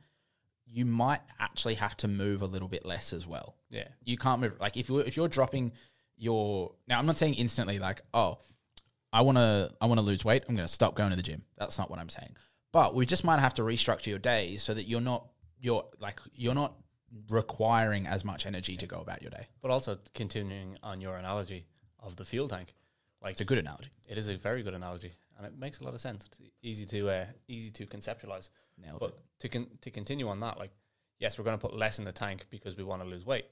you 0.65 0.85
might 0.85 1.21
actually 1.39 1.75
have 1.75 1.95
to 1.97 2.07
move 2.07 2.41
a 2.41 2.45
little 2.45 2.69
bit 2.69 2.85
less 2.85 3.11
as 3.11 3.27
well 3.27 3.55
Yeah. 3.69 3.89
you 4.05 4.15
can't 4.17 4.39
move 4.39 4.53
like 4.61 4.77
if 4.77 4.87
you 4.87 4.99
if 4.99 5.17
you're 5.17 5.27
dropping 5.27 5.73
your 6.21 6.73
now 6.87 6.99
I'm 6.99 7.05
not 7.05 7.17
saying 7.17 7.33
instantly 7.33 7.79
like 7.79 8.01
oh 8.13 8.37
I 9.11 9.21
want 9.21 9.37
to 9.37 9.71
I 9.81 9.87
want 9.87 9.99
to 9.99 10.05
lose 10.05 10.23
weight 10.23 10.43
I'm 10.47 10.55
going 10.55 10.67
to 10.67 10.73
stop 10.73 10.95
going 10.95 11.09
to 11.09 11.15
the 11.15 11.23
gym. 11.23 11.43
That's 11.57 11.77
not 11.79 11.89
what 11.89 11.99
I'm 11.99 12.09
saying. 12.09 12.35
But 12.71 12.95
we 12.95 13.05
just 13.05 13.23
might 13.23 13.39
have 13.39 13.55
to 13.55 13.63
restructure 13.63 14.07
your 14.07 14.19
day 14.19 14.57
so 14.57 14.73
that 14.73 14.87
you're 14.87 15.01
not 15.01 15.27
you're 15.59 15.85
like 15.99 16.19
you're 16.33 16.53
not 16.53 16.75
requiring 17.29 18.07
as 18.07 18.23
much 18.23 18.45
energy 18.45 18.77
to 18.77 18.87
go 18.87 18.99
about 18.99 19.21
your 19.21 19.31
day. 19.31 19.43
But 19.61 19.71
also 19.71 19.97
continuing 20.13 20.77
on 20.83 21.01
your 21.01 21.17
analogy 21.17 21.65
of 21.99 22.15
the 22.15 22.23
fuel 22.23 22.47
tank, 22.47 22.73
like 23.21 23.31
it's 23.31 23.41
a 23.41 23.45
good 23.45 23.57
analogy. 23.57 23.89
it 24.07 24.17
is 24.17 24.29
a 24.29 24.35
very 24.35 24.63
good 24.63 24.73
analogy, 24.73 25.13
and 25.37 25.45
it 25.45 25.57
makes 25.57 25.79
a 25.79 25.83
lot 25.83 25.93
of 25.93 26.01
sense. 26.01 26.25
It's 26.25 26.49
easy 26.61 26.85
to 26.85 27.09
uh, 27.09 27.25
easy 27.47 27.71
to 27.71 27.85
conceptualize. 27.85 28.49
Nailed 28.77 28.99
But 28.99 29.17
to 29.39 29.49
con- 29.49 29.67
to 29.81 29.91
continue 29.91 30.27
on 30.29 30.39
that, 30.39 30.57
like 30.57 30.71
yes, 31.19 31.37
we're 31.37 31.45
going 31.45 31.57
to 31.57 31.61
put 31.61 31.75
less 31.75 31.99
in 31.99 32.05
the 32.05 32.11
tank 32.11 32.45
because 32.49 32.77
we 32.77 32.83
want 32.83 33.01
to 33.01 33.07
lose 33.07 33.25
weight, 33.25 33.45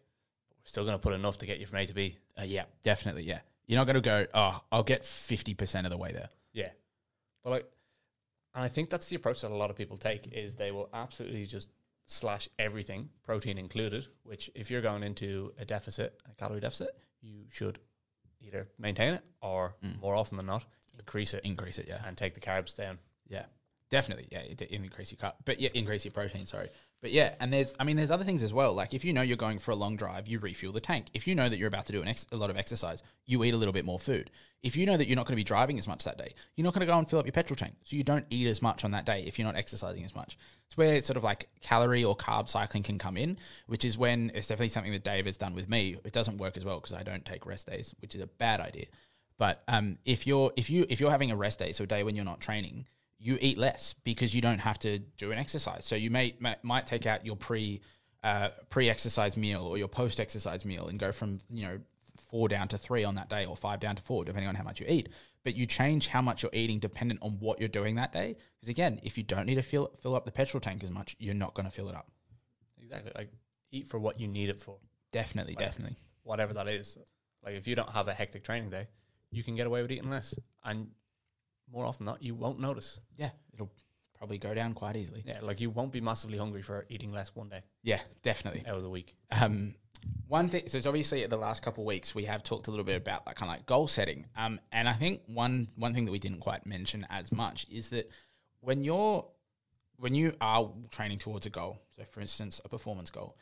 still 0.70 0.84
going 0.84 0.96
to 0.96 1.02
put 1.02 1.14
enough 1.14 1.38
to 1.40 1.46
get 1.46 1.60
you 1.60 1.66
from 1.66 1.80
A 1.80 1.86
to 1.86 1.94
B. 1.94 2.18
uh, 2.40 2.44
yeah 2.44 2.66
definitely 2.84 3.24
yeah 3.24 3.40
you're 3.68 3.78
not 3.78 3.86
going 3.86 3.96
to 3.96 4.02
go 4.02 4.26
oh 4.34 4.62
I'll 4.72 4.84
get 4.84 5.04
50% 5.04 5.84
of 5.86 5.90
the 5.92 5.98
way 5.98 6.12
there 6.12 6.30
Yeah, 6.54 6.70
but 7.44 7.50
like, 7.52 7.66
and 8.56 8.64
I 8.64 8.68
think 8.68 8.90
that's 8.90 9.08
the 9.08 9.16
approach 9.16 9.42
that 9.42 9.52
a 9.52 9.56
lot 9.56 9.70
of 9.70 9.76
people 9.76 9.98
take 9.98 10.32
is 10.34 10.56
they 10.56 10.72
will 10.72 10.90
absolutely 10.94 11.46
just 11.46 11.70
slash 12.06 12.50
everything, 12.58 13.10
protein 13.24 13.58
included. 13.60 14.08
Which, 14.24 14.50
if 14.56 14.72
you're 14.72 14.82
going 14.82 15.04
into 15.04 15.54
a 15.60 15.66
deficit, 15.66 16.20
a 16.30 16.34
calorie 16.36 16.60
deficit, 16.60 16.90
you 17.22 17.44
should 17.52 17.78
either 18.42 18.68
maintain 18.80 19.14
it 19.14 19.24
or 19.42 19.76
more 20.02 20.16
often 20.16 20.38
than 20.38 20.48
not 20.48 20.64
increase 20.98 21.34
it 21.34 21.44
increase 21.46 21.78
it 21.78 21.86
yeah 21.88 22.02
and 22.06 22.18
take 22.18 22.34
the 22.34 22.40
carbs 22.40 22.76
down. 22.76 22.98
Yeah, 23.28 23.46
definitely. 23.90 24.28
Yeah, 24.32 24.40
it, 24.40 24.62
it 24.62 24.72
increase 24.72 25.12
your 25.12 25.18
cut, 25.18 25.38
but 25.46 25.60
yeah, 25.60 25.70
increase 25.74 26.06
your 26.06 26.12
protein. 26.12 26.46
Sorry, 26.46 26.70
but 27.02 27.12
yeah, 27.12 27.36
and 27.40 27.52
there's, 27.54 27.74
I 27.80 27.84
mean, 27.84 27.96
there's 27.96 28.12
other 28.12 28.24
things 28.24 28.44
as 28.44 28.54
well. 28.54 28.74
Like 28.74 28.94
if 28.94 29.06
you 29.06 29.14
know 29.14 29.22
you're 29.22 29.38
going 29.38 29.60
for 29.60 29.72
a 29.72 29.76
long 29.76 29.96
drive, 29.96 30.28
you 30.28 30.40
refuel 30.40 30.74
the 30.74 30.82
tank. 30.82 31.08
If 31.14 31.28
you 31.28 31.36
know 31.36 31.48
that 31.48 31.58
you're 31.58 31.68
about 31.68 31.86
to 31.88 31.94
do 31.94 32.02
an 32.02 32.08
ex- 32.08 32.28
a 32.32 32.38
lot 32.38 32.50
of 32.50 32.58
exercise, 32.58 33.04
you 33.26 33.44
eat 33.44 33.54
a 33.54 33.58
little 33.58 33.74
bit 33.74 33.86
more 33.86 34.00
food. 34.00 34.32
If 34.62 34.76
you 34.76 34.86
know 34.86 34.98
that 34.98 35.08
you're 35.08 35.16
not 35.16 35.26
going 35.26 35.34
to 35.34 35.40
be 35.40 35.46
driving 35.46 35.80
as 35.80 35.88
much 35.88 36.04
that 36.04 36.18
day, 36.18 36.34
you're 36.56 36.66
not 36.66 36.74
going 36.74 36.82
to 36.82 36.92
go 36.92 36.98
and 36.98 37.10
fill 37.10 37.20
up 37.20 37.26
your 37.26 37.32
petrol 37.32 37.56
tank, 37.56 37.76
so 37.84 37.96
you 37.96 38.04
don't 38.04 38.26
eat 38.30 38.48
as 38.48 38.62
much 38.62 38.84
on 38.84 38.92
that 38.92 39.06
day 39.06 39.24
if 39.26 39.40
you're 39.40 39.46
not 39.46 39.56
exercising 39.56 40.04
as 40.04 40.14
much. 40.14 40.38
It's 40.68 40.76
where 40.76 40.94
it's 40.96 41.08
sort 41.08 41.16
of 41.18 41.24
like 41.24 41.48
calorie 41.62 42.04
or 42.04 42.18
carb 42.18 42.50
cycling 42.50 42.84
can 42.84 42.98
come 42.98 43.16
in, 43.16 43.38
which 43.68 43.86
is 43.86 43.98
when 43.98 44.32
it's 44.36 44.48
definitely 44.48 44.70
something 44.70 44.92
that 44.92 45.04
Dave 45.06 45.26
has 45.26 45.38
done 45.38 45.56
with 45.56 45.70
me. 45.70 45.96
It 46.04 46.12
doesn't 46.12 46.38
work 46.38 46.58
as 46.58 46.66
well 46.66 46.80
because 46.80 46.94
I 46.94 47.04
don't 47.04 47.26
take 47.26 47.46
rest 47.46 47.68
days, 47.68 47.96
which 48.02 48.16
is 48.16 48.22
a 48.22 48.28
bad 48.28 48.60
idea. 48.60 48.88
But 49.38 49.64
um, 49.70 49.98
if 50.04 50.28
you're 50.28 50.52
if 50.58 50.70
you 50.70 50.86
if 50.90 51.00
you're 51.00 51.12
having 51.12 51.32
a 51.32 51.38
rest 51.38 51.60
day, 51.60 51.72
so 51.72 51.86
a 51.86 51.88
day 51.88 52.04
when 52.04 52.16
you're 52.18 52.26
not 52.26 52.42
training, 52.42 52.86
you 53.20 53.38
eat 53.42 53.58
less 53.58 53.94
because 54.04 54.34
you 54.34 54.42
don't 54.42 54.60
have 54.60 54.80
to 54.80 55.00
do 55.00 55.32
an 55.32 55.38
exercise. 55.38 55.86
So 55.86 55.96
you 55.96 56.10
may, 56.10 56.36
may 56.40 56.56
might 56.64 56.86
take 56.88 57.06
out 57.06 57.26
your 57.26 57.36
pre 57.36 57.82
uh, 58.24 58.50
pre 58.70 58.90
exercise 58.90 59.36
meal 59.38 59.62
or 59.62 59.78
your 59.78 59.88
post 59.88 60.20
exercise 60.20 60.66
meal 60.66 60.88
and 60.88 60.98
go 61.00 61.12
from 61.12 61.40
you 61.50 61.64
know 61.66 61.80
four 62.30 62.48
down 62.48 62.68
to 62.68 62.78
three 62.78 63.04
on 63.04 63.16
that 63.16 63.30
day 63.30 63.46
or 63.46 63.56
five 63.56 63.80
down 63.80 63.96
to 63.96 64.02
four 64.04 64.24
depending 64.26 64.48
on 64.48 64.56
how 64.56 64.64
much 64.64 64.80
you 64.80 64.86
eat. 64.90 65.10
But 65.44 65.56
you 65.56 65.66
change 65.66 66.08
how 66.08 66.22
much 66.22 66.44
you're 66.44 66.52
eating 66.54 66.80
dependent 66.80 67.22
on 67.24 67.38
what 67.40 67.60
you're 67.60 67.70
doing 67.70 67.96
that 67.96 68.12
day. 68.12 68.36
Because 68.60 68.70
again, 68.70 69.00
if 69.04 69.18
you 69.18 69.24
don't 69.24 69.46
need 69.46 69.56
to 69.56 69.62
fill 69.62 69.92
fill 70.02 70.16
up 70.16 70.26
the 70.26 70.32
petrol 70.32 70.62
tank 70.62 70.84
as 70.84 70.92
much, 70.92 71.16
you're 71.20 71.34
not 71.34 71.54
going 71.54 71.66
to 71.66 71.72
fill 71.72 71.90
it 71.90 71.96
up. 71.96 72.12
Exactly, 72.82 73.12
like 73.16 73.32
eat 73.72 73.88
for 73.88 74.00
what 74.00 74.20
you 74.20 74.28
need 74.28 74.50
it 74.50 74.60
for, 74.60 74.78
Definitely, 75.12 75.54
Right. 75.54 75.66
definitely. 75.66 75.96
whatever 76.24 76.54
that 76.54 76.68
is. 76.68 76.98
Like 77.44 77.56
if 77.56 77.68
you 77.68 77.76
don't 77.76 77.90
have 77.90 78.08
a 78.08 78.14
hectic 78.14 78.44
training 78.44 78.70
day, 78.70 78.88
you 79.32 79.44
can 79.44 79.56
get 79.56 79.68
away 79.68 79.82
with 79.82 79.92
eating 79.92 80.10
less, 80.10 80.34
and 80.64 80.90
more 81.72 81.86
often 81.86 82.06
than 82.06 82.14
not, 82.14 82.24
you 82.24 82.36
won't 82.36 82.60
notice. 82.60 83.00
Yeah, 83.18 83.30
it'll 83.54 83.72
probably 84.18 84.38
go 84.38 84.54
down 84.54 84.74
quite 84.74 84.96
easily. 84.96 85.24
Yeah, 85.26 85.40
like 85.42 85.60
you 85.60 85.70
won't 85.70 85.92
be 85.92 86.02
massively 86.02 86.38
hungry 86.38 86.62
for 86.62 86.86
eating 86.90 87.12
less 87.12 87.34
one 87.36 87.50
day 87.50 87.62
Yeah, 87.84 88.02
definitely. 88.24 88.66
out 88.68 88.76
of 88.76 88.82
the 88.84 88.90
week. 88.90 89.16
Um, 89.32 89.76
one 90.28 90.50
thing, 90.50 90.68
so 90.68 90.78
it's 90.78 90.88
obviously 90.88 91.26
the 91.26 91.38
last 91.38 91.62
couple 91.64 91.84
of 91.84 91.88
weeks 91.88 92.14
we 92.16 92.26
have 92.26 92.44
talked 92.44 92.68
a 92.68 92.70
little 92.72 92.86
bit 92.86 92.96
about 92.98 93.26
like 93.28 93.36
kind 93.36 93.50
of 93.52 93.58
like 93.58 93.66
goal 93.66 93.88
setting. 93.88 94.26
Um, 94.38 94.60
and 94.72 94.88
I 94.88 94.94
think 94.94 95.22
one 95.28 95.68
one 95.76 95.94
thing 95.94 96.06
that 96.06 96.12
we 96.12 96.20
didn't 96.20 96.40
quite 96.40 96.66
mention 96.66 97.06
as 97.10 97.32
much 97.32 97.66
is 97.72 97.90
that 97.90 98.10
when 98.62 98.84
you're 98.84 99.26
when 99.98 100.16
you 100.16 100.34
are 100.40 100.72
training 100.92 101.20
towards 101.20 101.46
a 101.46 101.50
goal, 101.50 101.80
so 101.96 102.04
for 102.04 102.22
instance, 102.22 102.62
a 102.64 102.70
performance 102.70 103.10
goal, 103.10 103.36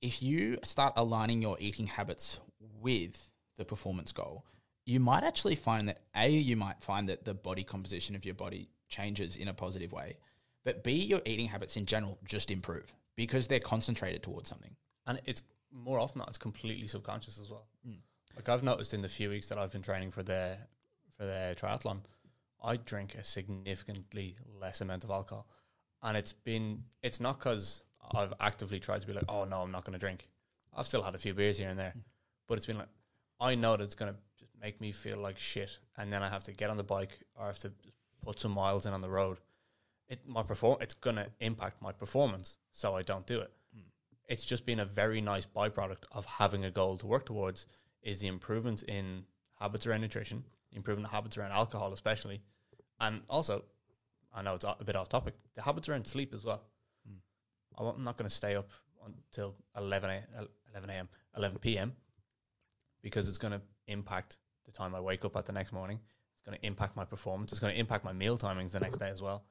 if 0.00 0.20
you 0.22 0.58
start 0.64 0.92
aligning 0.96 1.40
your 1.42 1.56
eating 1.60 1.86
habits 1.86 2.40
with 2.80 3.28
the 3.56 3.64
performance 3.64 4.10
goal, 4.10 4.44
you 4.84 5.00
might 5.00 5.22
actually 5.22 5.54
find 5.54 5.88
that 5.88 6.00
a 6.16 6.28
you 6.28 6.56
might 6.56 6.82
find 6.82 7.08
that 7.08 7.24
the 7.24 7.34
body 7.34 7.64
composition 7.64 8.16
of 8.16 8.24
your 8.24 8.34
body 8.34 8.68
changes 8.88 9.36
in 9.36 9.48
a 9.48 9.54
positive 9.54 9.92
way, 9.92 10.16
but 10.64 10.82
b 10.82 10.92
your 10.92 11.22
eating 11.24 11.48
habits 11.48 11.76
in 11.76 11.86
general 11.86 12.18
just 12.24 12.50
improve 12.50 12.94
because 13.16 13.48
they're 13.48 13.60
concentrated 13.60 14.22
towards 14.22 14.48
something. 14.48 14.74
and 15.06 15.20
it's 15.26 15.42
more 15.72 15.98
often 15.98 16.18
not, 16.18 16.28
it's 16.28 16.38
completely 16.38 16.86
subconscious 16.86 17.38
as 17.38 17.50
well. 17.50 17.66
Mm. 17.88 17.96
Like 18.36 18.48
I've 18.48 18.62
noticed 18.62 18.94
in 18.94 19.00
the 19.00 19.08
few 19.08 19.30
weeks 19.30 19.48
that 19.48 19.58
I've 19.58 19.72
been 19.72 19.82
training 19.82 20.10
for 20.10 20.22
the 20.22 20.58
for 21.16 21.24
the 21.24 21.54
triathlon, 21.58 22.00
I 22.62 22.76
drink 22.76 23.14
a 23.14 23.24
significantly 23.24 24.36
less 24.60 24.80
amount 24.80 25.04
of 25.04 25.10
alcohol, 25.10 25.46
and 26.02 26.16
it's 26.16 26.32
been 26.32 26.84
it's 27.02 27.20
not 27.20 27.38
because 27.38 27.82
I've 28.14 28.32
actively 28.40 28.80
tried 28.80 29.02
to 29.02 29.06
be 29.06 29.12
like, 29.12 29.24
oh 29.28 29.44
no, 29.44 29.62
I'm 29.62 29.70
not 29.70 29.84
going 29.84 29.94
to 29.94 29.98
drink. 29.98 30.28
I've 30.74 30.86
still 30.86 31.02
had 31.02 31.14
a 31.14 31.18
few 31.18 31.34
beers 31.34 31.58
here 31.58 31.68
and 31.68 31.78
there, 31.78 31.94
mm. 31.96 32.02
but 32.48 32.58
it's 32.58 32.66
been 32.66 32.78
like 32.78 32.88
I 33.40 33.54
know 33.54 33.76
that 33.76 33.84
it's 33.84 33.94
going 33.94 34.12
to 34.12 34.18
make 34.62 34.80
me 34.80 34.92
feel 34.92 35.18
like 35.18 35.38
shit, 35.38 35.78
and 35.98 36.12
then 36.12 36.22
I 36.22 36.28
have 36.28 36.44
to 36.44 36.52
get 36.52 36.70
on 36.70 36.76
the 36.76 36.84
bike 36.84 37.18
or 37.36 37.44
I 37.44 37.46
have 37.48 37.58
to 37.60 37.72
put 38.24 38.38
some 38.38 38.52
miles 38.52 38.86
in 38.86 38.92
on 38.92 39.00
the 39.00 39.10
road. 39.10 39.38
It 40.08 40.20
my 40.26 40.42
perform 40.42 40.78
it's 40.80 40.94
going 40.94 41.16
to 41.16 41.26
impact 41.40 41.82
my 41.82 41.92
performance, 41.92 42.58
so 42.70 42.94
I 42.94 43.02
don't 43.02 43.26
do 43.26 43.40
it. 43.40 43.50
Hmm. 43.74 43.88
It's 44.28 44.44
just 44.44 44.64
been 44.64 44.80
a 44.80 44.84
very 44.84 45.20
nice 45.20 45.46
byproduct 45.46 46.04
of 46.12 46.24
having 46.24 46.64
a 46.64 46.70
goal 46.70 46.96
to 46.98 47.06
work 47.06 47.26
towards. 47.26 47.66
Is 48.02 48.18
the 48.18 48.26
improvement 48.26 48.82
in 48.84 49.24
habits 49.60 49.86
around 49.86 50.00
nutrition, 50.00 50.44
improving 50.72 51.02
the 51.02 51.08
habits 51.08 51.38
around 51.38 51.52
alcohol, 51.52 51.92
especially, 51.92 52.42
and 53.00 53.22
also, 53.28 53.64
I 54.34 54.42
know 54.42 54.54
it's 54.54 54.64
a 54.64 54.84
bit 54.84 54.96
off 54.96 55.08
topic. 55.08 55.34
The 55.54 55.62
habits 55.62 55.88
around 55.88 56.06
sleep 56.06 56.32
as 56.34 56.44
well. 56.44 56.62
Hmm. 57.06 57.86
I'm 57.88 58.04
not 58.04 58.16
going 58.16 58.28
to 58.28 58.34
stay 58.34 58.54
up 58.56 58.70
until 59.04 59.54
11 59.76 60.10
a, 60.10 60.22
11 60.72 60.90
a.m. 60.90 61.08
11 61.36 61.58
p.m. 61.58 61.92
because 63.02 63.28
it's 63.28 63.38
going 63.38 63.52
to 63.52 63.60
impact 63.86 64.36
the 64.66 64.72
time 64.72 64.94
I 64.94 65.00
wake 65.00 65.24
up 65.24 65.36
at 65.36 65.46
the 65.46 65.52
next 65.52 65.72
morning. 65.72 66.00
It's 66.34 66.42
going 66.42 66.58
to 66.58 66.66
impact 66.66 66.96
my 66.96 67.04
performance. 67.04 67.52
It's 67.52 67.60
going 67.60 67.74
to 67.74 67.78
impact 67.80 68.04
my 68.04 68.12
meal 68.12 68.36
timings 68.38 68.72
the 68.72 68.80
next 68.80 68.98
day 68.98 69.08
as 69.08 69.22
well. 69.22 69.44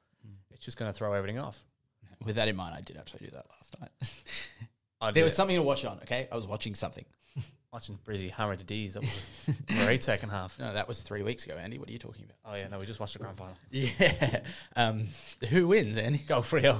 It's 0.50 0.64
just 0.64 0.76
going 0.76 0.90
to 0.90 0.96
throw 0.96 1.12
everything 1.14 1.38
off. 1.38 1.64
With 2.24 2.36
that 2.36 2.48
in 2.48 2.56
mind, 2.56 2.74
I 2.76 2.80
did 2.80 2.96
actually 2.96 3.26
do 3.26 3.32
that 3.32 3.46
last 3.50 3.80
night. 3.80 3.90
There 5.14 5.24
was 5.24 5.34
something 5.34 5.56
to 5.56 5.62
watch 5.64 5.84
on. 5.84 5.96
Okay, 6.02 6.28
I 6.30 6.36
was 6.36 6.46
watching 6.46 6.76
something. 6.76 7.04
watching 7.72 7.98
Brizzy 8.04 8.30
hammer 8.30 8.54
the 8.54 8.62
D's. 8.62 8.94
That 8.94 9.02
was 9.02 9.24
a 9.68 9.84
great 9.84 10.04
second 10.04 10.28
half. 10.28 10.56
No, 10.60 10.72
that 10.72 10.86
was 10.86 11.00
three 11.00 11.22
weeks 11.22 11.44
ago. 11.44 11.56
Andy, 11.56 11.78
what 11.78 11.88
are 11.88 11.92
you 11.92 11.98
talking 11.98 12.24
about? 12.24 12.36
Oh 12.44 12.56
yeah, 12.56 12.68
no, 12.68 12.78
we 12.78 12.86
just 12.86 13.00
watched 13.00 13.14
the 13.14 13.18
grand 13.18 13.36
final. 13.36 13.56
Yeah. 13.72 14.42
Um, 14.76 15.08
who 15.50 15.66
wins, 15.66 15.96
Andy? 15.96 16.18
Go 16.18 16.38
Freo, 16.38 16.78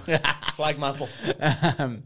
flag 0.54 0.78
mantle. 0.78 1.08
um, 1.78 2.04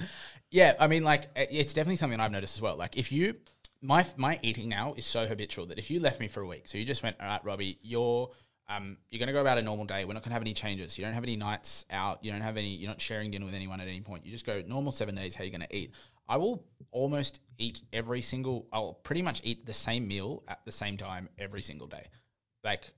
yeah, 0.51 0.75
I 0.81 0.87
mean, 0.87 1.05
like 1.05 1.29
it's 1.37 1.75
definitely 1.75 1.97
something 1.97 2.19
I've 2.19 2.33
noticed 2.33 2.57
as 2.57 2.62
well. 2.62 2.77
Like 2.77 2.97
if 2.97 3.12
you, 3.12 3.35
my 3.83 4.05
my 4.17 4.39
eating 4.43 4.69
now 4.69 4.95
is 4.97 5.07
so 5.07 5.27
habitual 5.27 5.67
that 5.67 5.79
if 5.79 5.91
you 5.91 6.01
left 6.01 6.21
me 6.21 6.29
for 6.29 6.41
a 6.41 6.47
week, 6.47 6.69
so 6.69 6.79
you 6.79 6.85
just 6.85 7.03
went, 7.03 7.17
all 7.21 7.27
right, 7.27 7.45
Robi, 7.45 7.77
you're 7.83 8.31
um 8.69 8.97
you're 9.11 9.21
gonna 9.21 9.33
go 9.33 9.41
about 9.41 9.59
a 9.59 9.62
normal 9.62 9.87
day. 9.87 10.05
We're 10.05 10.15
not 10.15 10.23
gonna 10.23 10.35
have 10.35 10.43
any 10.43 10.55
changes. 10.55 10.99
You 10.99 11.05
don't 11.05 11.15
have 11.15 11.23
any 11.23 11.37
nights 11.37 11.85
out. 11.91 12.25
You 12.25 12.33
don't 12.33 12.41
have 12.41 12.57
any. 12.57 12.75
You're 12.75 12.91
not 12.91 13.01
sharing 13.01 13.31
dinner 13.31 13.47
with 13.47 13.55
anyone 13.55 13.81
at 13.81 13.89
any 13.89 14.01
point. 14.01 14.25
You 14.25 14.33
just 14.33 14.47
go 14.47 14.62
normal 14.67 14.93
seven 14.93 15.15
days. 15.15 15.35
How 15.35 15.45
you 15.45 15.51
gonna 15.51 15.67
eat? 15.71 15.93
I 16.29 16.37
will 16.37 16.65
almost 16.91 17.41
eat 17.59 17.83
every 17.93 18.23
single. 18.23 18.67
I'll 18.73 18.95
pretty 18.95 19.23
much 19.23 19.41
eat 19.45 19.67
the 19.67 19.75
same 19.75 20.09
meal 20.09 20.43
at 20.49 20.65
the 20.65 20.73
same 20.73 20.97
time 20.97 21.29
every 21.39 21.62
single 21.62 21.87
day, 21.87 22.09
like 22.65 22.91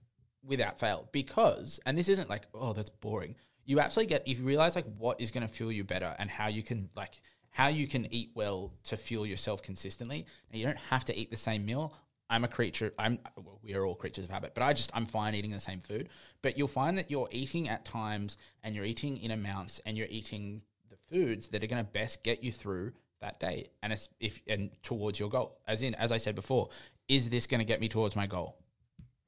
without 0.44 0.78
fail. 0.78 1.08
Because 1.12 1.80
and 1.84 1.98
this 1.98 2.08
isn't 2.08 2.30
like 2.30 2.42
oh 2.54 2.72
that's 2.72 2.90
boring 2.90 3.34
you 3.68 3.78
actually 3.80 4.06
get 4.06 4.22
if 4.26 4.38
you 4.38 4.44
realize 4.44 4.74
like 4.74 4.86
what 4.96 5.20
is 5.20 5.30
going 5.30 5.46
to 5.46 5.52
fuel 5.52 5.70
you 5.70 5.84
better 5.84 6.16
and 6.18 6.30
how 6.30 6.48
you 6.48 6.62
can 6.62 6.88
like 6.96 7.20
how 7.58 7.66
you 7.66 7.88
can 7.88 8.06
eat 8.14 8.30
well 8.34 8.72
to 8.84 8.96
fuel 8.96 9.26
yourself 9.26 9.62
consistently. 9.62 10.24
And 10.50 10.60
you 10.60 10.64
don't 10.64 10.78
have 10.78 11.04
to 11.06 11.18
eat 11.18 11.28
the 11.32 11.36
same 11.36 11.66
meal. 11.66 11.92
I'm 12.30 12.44
a 12.44 12.48
creature 12.48 12.92
i'm 12.98 13.18
well, 13.36 13.58
we 13.62 13.74
are 13.74 13.86
all 13.86 13.94
creatures 13.94 14.26
of 14.26 14.30
habit 14.30 14.52
but 14.54 14.62
i 14.62 14.74
just 14.74 14.90
i'm 14.92 15.06
fine 15.06 15.34
eating 15.34 15.50
the 15.50 15.58
same 15.58 15.80
food. 15.80 16.08
But 16.42 16.56
you'll 16.56 16.68
find 16.68 16.96
that 16.98 17.10
you're 17.10 17.28
eating 17.32 17.68
at 17.68 17.84
times 17.84 18.36
and 18.62 18.74
you're 18.74 18.84
eating 18.84 19.16
in 19.16 19.30
amounts 19.30 19.80
and 19.86 19.96
you're 19.96 20.06
eating 20.10 20.62
the 20.90 20.96
foods 21.10 21.48
that 21.48 21.64
are 21.64 21.66
going 21.66 21.84
to 21.84 21.90
best 21.90 22.22
get 22.22 22.44
you 22.44 22.52
through 22.52 22.92
that 23.20 23.40
day. 23.40 23.70
And 23.82 23.92
it's 23.92 24.08
if 24.20 24.40
and 24.46 24.70
towards 24.82 25.18
your 25.18 25.30
goal. 25.30 25.58
As 25.66 25.82
in 25.82 25.94
as 25.94 26.12
i 26.12 26.18
said 26.18 26.34
before 26.34 26.68
is 27.08 27.30
this 27.30 27.46
going 27.46 27.60
to 27.60 27.64
get 27.64 27.80
me 27.80 27.88
towards 27.88 28.14
my 28.14 28.26
goal? 28.26 28.56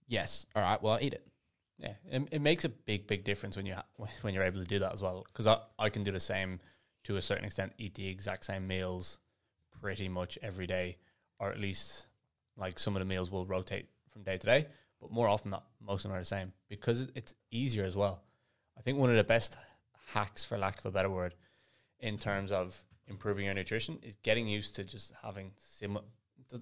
Yes. 0.07 0.47
All 0.55 0.62
right 0.62 0.81
well 0.81 0.93
i'll 0.93 1.03
eat 1.03 1.14
it. 1.14 1.27
Yeah, 1.79 1.95
it, 2.11 2.29
it 2.31 2.43
makes 2.43 2.66
a 2.66 2.69
big, 2.69 3.07
big 3.07 3.25
difference 3.25 3.57
when 3.57 3.64
you 3.64 3.75
when 4.21 4.35
you're 4.35 4.45
able 4.45 4.61
to 4.61 4.66
do 4.66 4.79
that 4.81 4.93
as 4.93 5.03
well. 5.03 5.25
Because 5.27 5.47
I, 5.47 5.59
I 5.79 5.88
can 5.88 6.05
do 6.05 6.12
the 6.12 6.21
same 6.21 6.61
to 7.05 7.17
a 7.17 7.23
certain 7.23 7.45
extent, 7.45 7.73
eat 7.79 7.95
the 7.95 8.09
exact 8.09 8.45
same 8.45 8.67
meals 8.67 9.19
pretty 9.81 10.09
much 10.09 10.39
every 10.43 10.67
day, 10.67 10.99
or 11.39 11.51
at 11.51 11.61
least 11.61 12.07
like 12.57 12.79
some 12.79 12.95
of 12.97 13.01
the 13.01 13.07
meals 13.07 13.31
will 13.31 13.47
rotate 13.47 13.87
from 14.13 14.23
day 14.23 14.37
to 14.39 14.47
day. 14.47 14.67
But 15.01 15.11
more 15.11 15.29
often, 15.29 15.51
not 15.51 15.65
most 15.81 16.05
of 16.05 16.11
them 16.11 16.19
are 16.19 16.21
the 16.21 16.27
same 16.27 16.53
because 16.69 17.09
it's 17.15 17.35
easier 17.51 17.85
as 17.85 17.97
well. 17.97 18.23
I 18.77 18.83
think 18.83 18.99
one 18.99 19.11
of 19.11 19.17
the 19.17 19.25
best 19.25 19.57
hacks, 20.13 20.45
for 20.45 20.59
lack 20.59 20.79
of 20.79 20.87
a 20.87 20.91
better 20.91 21.11
word, 21.11 21.35
in 22.01 22.19
terms 22.19 22.53
of 22.53 22.83
improving 23.07 23.47
your 23.47 23.55
nutrition 23.55 23.99
is 24.03 24.17
getting 24.17 24.47
used 24.47 24.75
to 24.77 24.85
just 24.85 25.13
having 25.23 25.53
similar. 25.57 26.05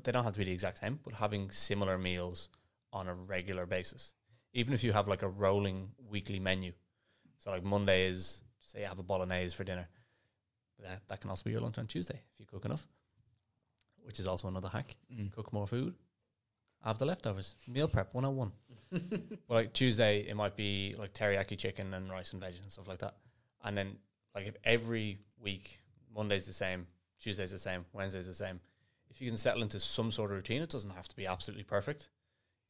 They 0.03 0.13
don't 0.13 0.25
have 0.25 0.35
to 0.35 0.39
be 0.39 0.45
the 0.45 0.53
exact 0.53 0.79
same, 0.79 1.01
but 1.05 1.15
having 1.15 1.51
similar 1.51 1.99
meals 1.99 2.51
on 2.93 3.09
a 3.09 3.15
regular 3.15 3.67
basis 3.67 4.15
even 4.53 4.75
if 4.75 4.83
you 4.83 4.93
have 4.93 5.09
like 5.09 5.23
a 5.23 5.29
rolling 5.29 5.91
weekly 6.09 6.41
menu. 6.41 6.73
So 7.39 7.51
like 7.51 7.65
Monday 7.65 8.09
is 8.09 8.43
say 8.59 8.81
you 8.81 8.87
have 8.87 8.99
a 8.99 9.03
bolognese 9.03 9.55
for 9.55 9.65
dinner. 9.65 9.89
That 10.83 11.07
that 11.09 11.21
can 11.21 11.31
also 11.31 11.45
be 11.45 11.51
your 11.51 11.61
lunch 11.61 11.79
on 11.79 11.87
Tuesday 11.87 12.21
if 12.33 12.41
you 12.41 12.47
cook 12.47 12.65
enough. 12.65 12.87
Which 14.03 14.21
is 14.21 14.27
also 14.27 14.49
another 14.49 14.69
hack. 14.69 14.97
Mm. 15.13 15.33
Cook 15.33 15.53
more 15.53 15.67
food. 15.67 15.95
Have 16.85 16.99
the 16.99 17.07
leftovers. 17.07 17.57
Meal 17.67 17.89
prep 17.89 18.15
101. 18.15 18.53
well, 18.93 19.01
like 19.49 19.73
Tuesday 19.73 20.21
it 20.21 20.37
might 20.37 20.57
be 20.57 20.95
like 20.99 21.13
teriyaki 21.13 21.59
chicken 21.59 21.93
and 21.95 22.11
rice 22.11 22.33
and 22.33 22.43
veg 22.43 22.55
and 22.63 22.71
stuff 22.71 22.89
like 22.89 23.01
that. 23.01 23.17
And 23.65 23.77
then 23.77 23.97
like 24.35 24.47
if 24.47 24.57
every 24.65 25.19
week 25.41 25.81
Monday's 26.15 26.47
the 26.47 26.53
same, 26.53 26.87
Tuesday's 27.21 27.51
the 27.51 27.59
same, 27.59 27.85
Wednesday's 27.93 28.27
the 28.27 28.35
same. 28.35 28.61
If 29.11 29.21
you 29.21 29.29
can 29.29 29.37
settle 29.37 29.63
into 29.63 29.81
some 29.81 30.13
sort 30.13 30.31
of 30.31 30.37
routine, 30.37 30.63
it 30.63 30.71
doesn't 30.71 30.91
have 30.91 31.09
to 31.09 31.17
be 31.17 31.27
absolutely 31.27 31.65
perfect. 31.65 32.09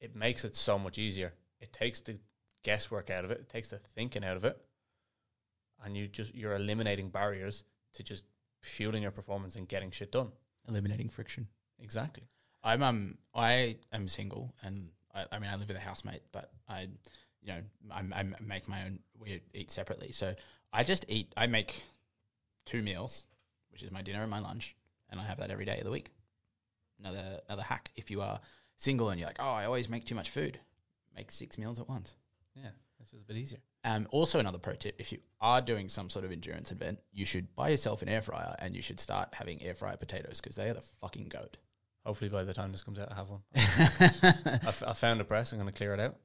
It 0.01 0.17
makes 0.17 0.45
it 0.45 0.57
so 0.57 0.79
much 0.79 0.99
easier 0.99 1.35
it 1.61 1.73
takes 1.73 2.01
the 2.01 2.19
guesswork 2.63 3.11
out 3.11 3.25
of 3.25 3.31
it. 3.31 3.41
It 3.41 3.49
takes 3.49 3.69
the 3.69 3.79
thinking 3.79 4.25
out 4.25 4.37
of 4.37 4.45
it, 4.45 4.59
and 5.85 5.97
you 5.97 6.07
just 6.09 6.35
you're 6.35 6.57
eliminating 6.57 7.11
barriers 7.11 7.65
to 7.99 8.03
just 8.03 8.25
fueling 8.63 9.03
your 9.03 9.11
performance 9.13 9.57
and 9.57 9.69
getting 9.69 9.91
shit 9.91 10.11
done. 10.13 10.31
eliminating 10.69 11.09
friction 11.09 11.47
Exactly. 11.81 12.25
I'm 12.65 12.83
um 12.83 13.19
I 13.35 13.77
am 13.93 14.09
single 14.09 14.55
and 14.63 14.89
I, 15.15 15.27
I 15.33 15.39
mean 15.39 15.51
I 15.51 15.57
live 15.57 15.69
with 15.69 15.77
a 15.77 15.81
housemate, 15.81 16.23
but 16.33 16.51
I 16.69 16.89
you 17.43 17.49
know 17.49 17.61
I, 17.91 18.01
I 18.13 18.25
make 18.45 18.67
my 18.69 18.85
own. 18.85 18.99
We 19.19 19.41
eat 19.55 19.71
separately, 19.71 20.13
so 20.13 20.35
I 20.73 20.83
just 20.83 21.05
eat. 21.09 21.33
I 21.37 21.47
make 21.47 21.85
two 22.67 22.83
meals, 22.83 23.27
which 23.71 23.83
is 23.83 23.91
my 23.91 24.03
dinner 24.03 24.23
and 24.23 24.31
my 24.31 24.41
lunch, 24.41 24.75
and 25.09 25.21
I 25.21 25.25
have 25.25 25.39
that 25.39 25.51
every 25.51 25.65
day 25.65 25.79
of 25.79 25.85
the 25.85 25.91
week. 25.91 26.11
Another 26.99 27.41
another 27.49 27.63
hack. 27.63 27.91
If 27.95 28.11
you 28.11 28.21
are 28.21 28.41
single 28.77 29.11
and 29.11 29.21
you're 29.21 29.29
like, 29.29 29.41
oh, 29.41 29.51
I 29.51 29.65
always 29.65 29.89
make 29.89 30.05
too 30.05 30.17
much 30.17 30.31
food, 30.31 30.59
make 31.15 31.31
six 31.31 31.59
meals 31.59 31.79
at 31.79 31.89
once. 31.89 32.17
Yeah, 32.57 32.71
it's 33.01 33.13
just 33.13 33.23
a 33.23 33.27
bit 33.27 33.37
easier. 33.37 33.61
Um, 33.85 34.09
also, 34.11 34.39
another 34.39 34.59
pro 34.59 34.75
tip: 34.75 34.97
if 34.99 35.13
you 35.13 35.19
are 35.41 35.61
doing 35.61 35.89
some 35.89 36.11
sort 36.11 36.25
of 36.25 36.33
endurance 36.33 36.73
event, 36.73 36.99
you 37.13 37.25
should 37.25 37.55
buy 37.55 37.69
yourself 37.69 38.03
an 38.03 38.09
air 38.09 38.21
fryer 38.21 38.57
and 38.59 38.75
you 38.75 38.83
should 38.83 38.99
start 39.01 39.29
having 39.33 39.63
air 39.63 39.75
fryer 39.75 39.97
potatoes 39.97 40.41
because 40.41 40.57
they 40.57 40.69
are 40.69 40.75
the 40.75 40.83
fucking 41.01 41.29
goat. 41.29 41.57
Hopefully, 42.05 42.31
by 42.31 42.43
the 42.43 42.55
time 42.55 42.73
this 42.73 42.83
comes 42.83 42.99
out, 42.99 43.11
I 43.13 43.15
have 43.17 43.29
one. 43.29 43.41
I, 43.55 44.69
f- 44.69 44.83
I 44.87 44.93
found 44.95 45.21
a 45.21 45.25
press. 45.25 45.53
I'm 45.53 45.59
going 45.59 45.71
to 45.71 45.77
clear 45.77 45.93
it 45.95 46.01
out. 46.01 46.17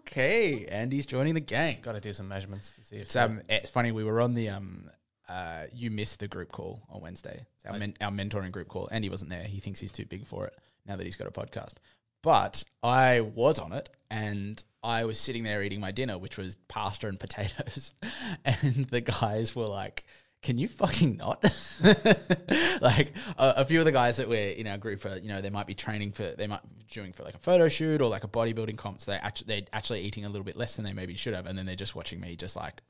okay, 0.00 0.66
Andy's 0.66 1.06
joining 1.06 1.34
the 1.34 1.40
gang. 1.40 1.78
Got 1.82 1.92
to 1.92 2.00
do 2.00 2.12
some 2.12 2.28
measurements 2.28 2.72
to 2.72 2.84
see 2.84 2.96
if 2.96 3.02
It's 3.02 3.16
um, 3.16 3.40
it's 3.48 3.70
funny. 3.70 3.92
We 3.92 4.04
were 4.04 4.20
on 4.20 4.34
the 4.34 4.50
um, 4.50 4.90
uh, 5.28 5.64
you 5.74 5.90
missed 5.90 6.20
the 6.20 6.28
group 6.28 6.52
call 6.52 6.82
on 6.90 7.00
Wednesday. 7.00 7.46
It's 7.56 7.64
our 7.66 7.74
I- 7.74 7.78
men- 7.78 7.94
our 8.00 8.10
mentoring 8.10 8.52
group 8.52 8.68
call. 8.68 8.88
Andy 8.92 9.08
wasn't 9.08 9.30
there. 9.30 9.44
He 9.44 9.60
thinks 9.60 9.80
he's 9.80 9.92
too 9.92 10.04
big 10.06 10.26
for 10.26 10.46
it 10.46 10.54
now 10.86 10.96
that 10.96 11.04
he's 11.04 11.16
got 11.16 11.26
a 11.26 11.30
podcast. 11.30 11.74
But 12.22 12.64
I 12.82 13.20
was 13.20 13.58
on 13.58 13.72
it, 13.72 13.88
and 14.10 14.62
I 14.86 15.04
was 15.04 15.18
sitting 15.18 15.42
there 15.42 15.62
eating 15.62 15.80
my 15.80 15.90
dinner, 15.90 16.16
which 16.16 16.38
was 16.38 16.56
pasta 16.68 17.08
and 17.08 17.18
potatoes, 17.18 17.94
and 18.44 18.86
the 18.86 19.00
guys 19.00 19.54
were 19.54 19.66
like. 19.66 20.04
Can 20.42 20.58
you 20.58 20.68
fucking 20.68 21.16
not? 21.16 21.42
like 22.80 23.14
a, 23.36 23.54
a 23.56 23.64
few 23.64 23.80
of 23.80 23.84
the 23.84 23.90
guys 23.90 24.18
that 24.18 24.28
we're 24.28 24.50
in 24.50 24.68
our 24.68 24.78
group 24.78 25.04
are, 25.04 25.16
you 25.16 25.28
know, 25.28 25.40
they 25.40 25.50
might 25.50 25.66
be 25.66 25.74
training 25.74 26.12
for, 26.12 26.34
they 26.36 26.46
might 26.46 26.60
be 26.78 26.84
doing 26.88 27.12
for 27.12 27.24
like 27.24 27.34
a 27.34 27.38
photo 27.38 27.68
shoot 27.68 28.00
or 28.00 28.08
like 28.08 28.22
a 28.22 28.28
bodybuilding 28.28 28.76
comp. 28.76 29.00
So 29.00 29.10
they 29.10 29.16
actually, 29.16 29.46
they're 29.46 29.62
actually 29.72 30.02
eating 30.02 30.24
a 30.24 30.28
little 30.28 30.44
bit 30.44 30.56
less 30.56 30.76
than 30.76 30.84
they 30.84 30.92
maybe 30.92 31.16
should 31.16 31.34
have, 31.34 31.46
and 31.46 31.58
then 31.58 31.66
they're 31.66 31.74
just 31.74 31.96
watching 31.96 32.20
me 32.20 32.36
just 32.36 32.54
like 32.54 32.82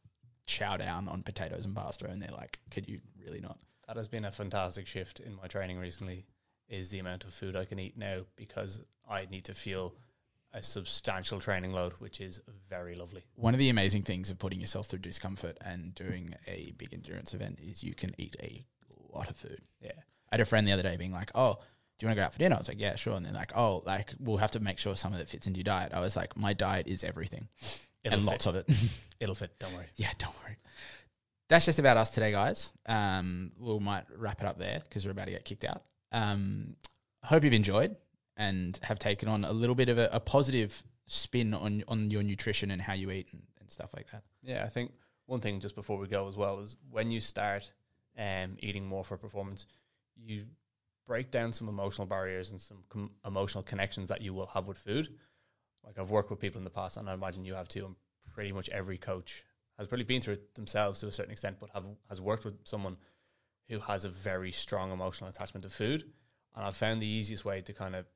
chow 0.45 0.77
down 0.77 1.09
on 1.09 1.23
potatoes 1.23 1.65
and 1.65 1.75
pasta, 1.75 2.07
and 2.07 2.21
they're 2.21 2.37
like, 2.37 2.59
"Could 2.71 2.89
you 2.89 3.01
really 3.25 3.41
not?" 3.41 3.59
that 3.87 3.97
has 3.97 4.09
been 4.09 4.25
a 4.25 4.31
fantastic 4.31 4.87
shift 4.87 5.21
in 5.21 5.35
my 5.37 5.47
training 5.47 5.79
recently. 5.79 6.27
Is 6.69 6.91
the 6.91 6.99
amount 6.99 7.25
of 7.25 7.33
food 7.33 7.55
I 7.55 7.65
can 7.65 7.79
eat 7.79 7.97
now 7.97 8.23
because 8.35 8.83
I 9.09 9.27
need 9.31 9.45
to 9.45 9.55
feel 9.55 9.95
a 10.57 10.63
substantial 10.63 11.39
training 11.39 11.73
load, 11.73 11.93
which 11.99 12.19
is 12.21 12.41
very 12.71 12.95
lovely. 12.95 13.25
One 13.35 13.53
of 13.55 13.59
the 13.61 13.69
amazing 13.69 14.03
things 14.03 14.31
of 14.31 14.39
putting 14.39 14.59
yourself 14.59 14.87
through 14.87 15.01
discomfort 15.01 15.59
and 15.61 15.95
doing 15.95 16.35
a 16.47 16.73
big 16.79 16.95
endurance 16.95 17.35
event 17.35 17.59
is 17.63 17.83
you 17.85 17.95
can 17.95 18.15
eat 18.19 18.35
a 18.41 18.65
lot 19.15 19.29
of 19.29 19.37
food. 19.37 19.61
Yeah. 19.83 19.93
I 20.33 20.37
had 20.37 20.41
a 20.41 20.47
friend 20.47 20.67
the 20.67 20.73
other 20.73 20.83
day 20.83 20.97
being 20.97 21.13
like, 21.13 21.31
"Oh, 21.35 21.59
do 21.99 22.05
you 22.05 22.09
want 22.09 22.17
to 22.17 22.21
go 22.21 22.25
out 22.25 22.33
for 22.33 22.39
dinner?" 22.39 22.57
I 22.57 22.59
was 22.59 22.69
like, 22.69 22.81
"Yeah, 22.81 22.97
sure." 22.97 23.15
And 23.15 23.25
they're 23.27 23.35
like, 23.35 23.53
"Oh, 23.55 23.83
like 23.85 24.15
we'll 24.19 24.39
have 24.39 24.51
to 24.53 24.61
make 24.61 24.79
sure 24.79 24.97
some 24.97 25.13
of 25.13 25.21
it 25.21 25.29
fits 25.29 25.47
into 25.47 25.59
your 25.59 25.65
diet." 25.65 25.93
I 25.93 26.01
was 26.01 26.17
like, 26.17 26.37
"My 26.39 26.55
diet 26.55 26.89
is 26.89 27.05
everything, 27.05 27.49
It'll 28.03 28.15
and 28.19 28.25
fit. 28.25 28.31
lots 28.31 28.47
of 28.47 28.55
it." 28.57 28.67
It'll 29.21 29.35
fit. 29.35 29.59
Don't 29.59 29.75
worry. 29.75 29.87
yeah, 29.97 30.11
don't 30.19 30.35
worry. 30.43 30.57
That's 31.49 31.65
just 31.67 31.79
about 31.79 31.97
us 31.97 32.11
today, 32.11 32.33
guys. 32.33 32.71
Um, 32.87 33.53
we 33.61 33.79
might 33.79 34.05
wrap 34.17 34.41
it 34.41 34.47
up 34.47 34.59
there 34.59 34.81
because 34.83 35.05
we're 35.05 35.13
about 35.13 35.27
to 35.27 35.31
get 35.33 35.45
kicked 35.45 35.65
out. 35.65 35.83
Um, 36.13 36.77
hope 37.23 37.45
you've 37.45 37.53
enjoyed 37.53 37.95
and 38.37 38.79
have 38.83 38.99
taken 38.99 39.29
on 39.29 39.45
a 39.45 39.53
little 39.53 39.75
bit 39.75 39.89
of 39.89 39.99
a, 39.99 40.09
a 40.13 40.21
positive 40.21 40.83
spin 41.07 41.55
on 41.55 41.85
on 41.89 42.11
your 42.11 42.23
nutrition 42.23 42.71
and 42.71 42.83
how 42.83 42.93
you 42.93 43.11
eat 43.11 43.29
and, 43.33 43.43
and 43.61 43.71
stuff 43.71 43.95
like 43.95 44.11
that. 44.11 44.23
Yeah, 44.43 44.65
I 44.65 44.69
think 44.69 44.93
one 45.27 45.41
thing 45.41 45.61
just 45.61 45.75
before 45.75 45.99
we 45.99 46.07
go 46.07 46.29
as 46.29 46.37
well 46.37 46.61
is 46.61 46.77
when 46.91 47.11
you 47.11 47.21
start 47.21 47.71
um, 48.19 48.57
eating 48.61 48.87
more 48.87 49.05
for 49.05 49.17
performance, 49.17 49.67
you 50.17 50.47
break 51.07 51.31
down 51.31 51.53
some 51.53 51.69
emotional 51.69 52.07
barriers 52.07 52.51
and 52.51 52.61
some 52.61 52.85
com- 52.89 53.13
emotional 53.25 53.63
connections 53.63 54.09
that 54.09 54.21
you 54.21 54.35
will 54.35 54.47
have 54.47 54.67
with 54.67 54.79
food. 54.79 55.09
Like 55.85 55.99
I've 55.99 56.11
worked 56.11 56.31
with 56.31 56.41
people 56.41 56.59
in 56.59 56.65
the 56.65 56.71
past, 56.71 56.97
and 56.97 57.09
I 57.09 57.15
imagine 57.15 57.45
you 57.45 57.55
have 57.55 57.69
too. 57.69 57.87
And 57.87 57.95
pretty 58.29 58.53
much 58.53 58.69
every 58.71 58.99
coach 58.99 59.45
has 59.79 59.87
probably 59.87 60.05
been 60.05 60.21
through 60.21 60.35
it 60.35 60.55
themselves 60.55 61.01
to 61.01 61.07
a 61.07 61.13
certain 61.13 61.33
extent, 61.33 61.59
but 61.61 61.71
have 61.71 61.87
has 62.09 62.21
worked 62.21 62.45
with 62.45 62.55
someone 62.65 62.97
who 63.69 63.79
has 63.81 64.05
a 64.05 64.09
very 64.09 64.53
strong 64.53 64.93
emotional 64.93 65.31
attachment 65.31 65.65
to 65.65 65.71
food. 65.71 66.05
And 66.55 66.65
I've 66.65 66.77
found 66.77 67.03
the 67.03 67.07
easiest 67.07 67.45
way 67.45 67.61
to 67.61 67.73
kind 67.73 67.95
of 67.95 68.07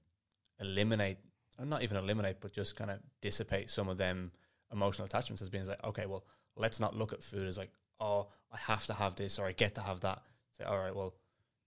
eliminate, 0.60 1.18
or 1.58 1.64
not 1.64 1.82
even 1.82 1.96
eliminate, 1.96 2.36
but 2.40 2.52
just 2.52 2.76
kind 2.76 2.90
of 2.90 2.98
dissipate 3.20 3.70
some 3.70 3.88
of 3.88 3.98
them 3.98 4.32
emotional 4.72 5.06
attachments 5.06 5.42
as 5.42 5.48
being 5.50 5.66
like, 5.66 5.82
okay, 5.84 6.06
well, 6.06 6.24
let's 6.56 6.78
not 6.80 6.96
look 6.96 7.12
at 7.12 7.22
food 7.22 7.46
as 7.48 7.58
like, 7.58 7.70
oh, 8.00 8.28
I 8.52 8.56
have 8.56 8.86
to 8.86 8.94
have 8.94 9.14
this 9.16 9.38
or 9.38 9.46
I 9.46 9.52
get 9.52 9.74
to 9.76 9.80
have 9.80 10.00
that. 10.00 10.22
Say, 10.56 10.64
all 10.64 10.78
right, 10.78 10.94
well, 10.94 11.14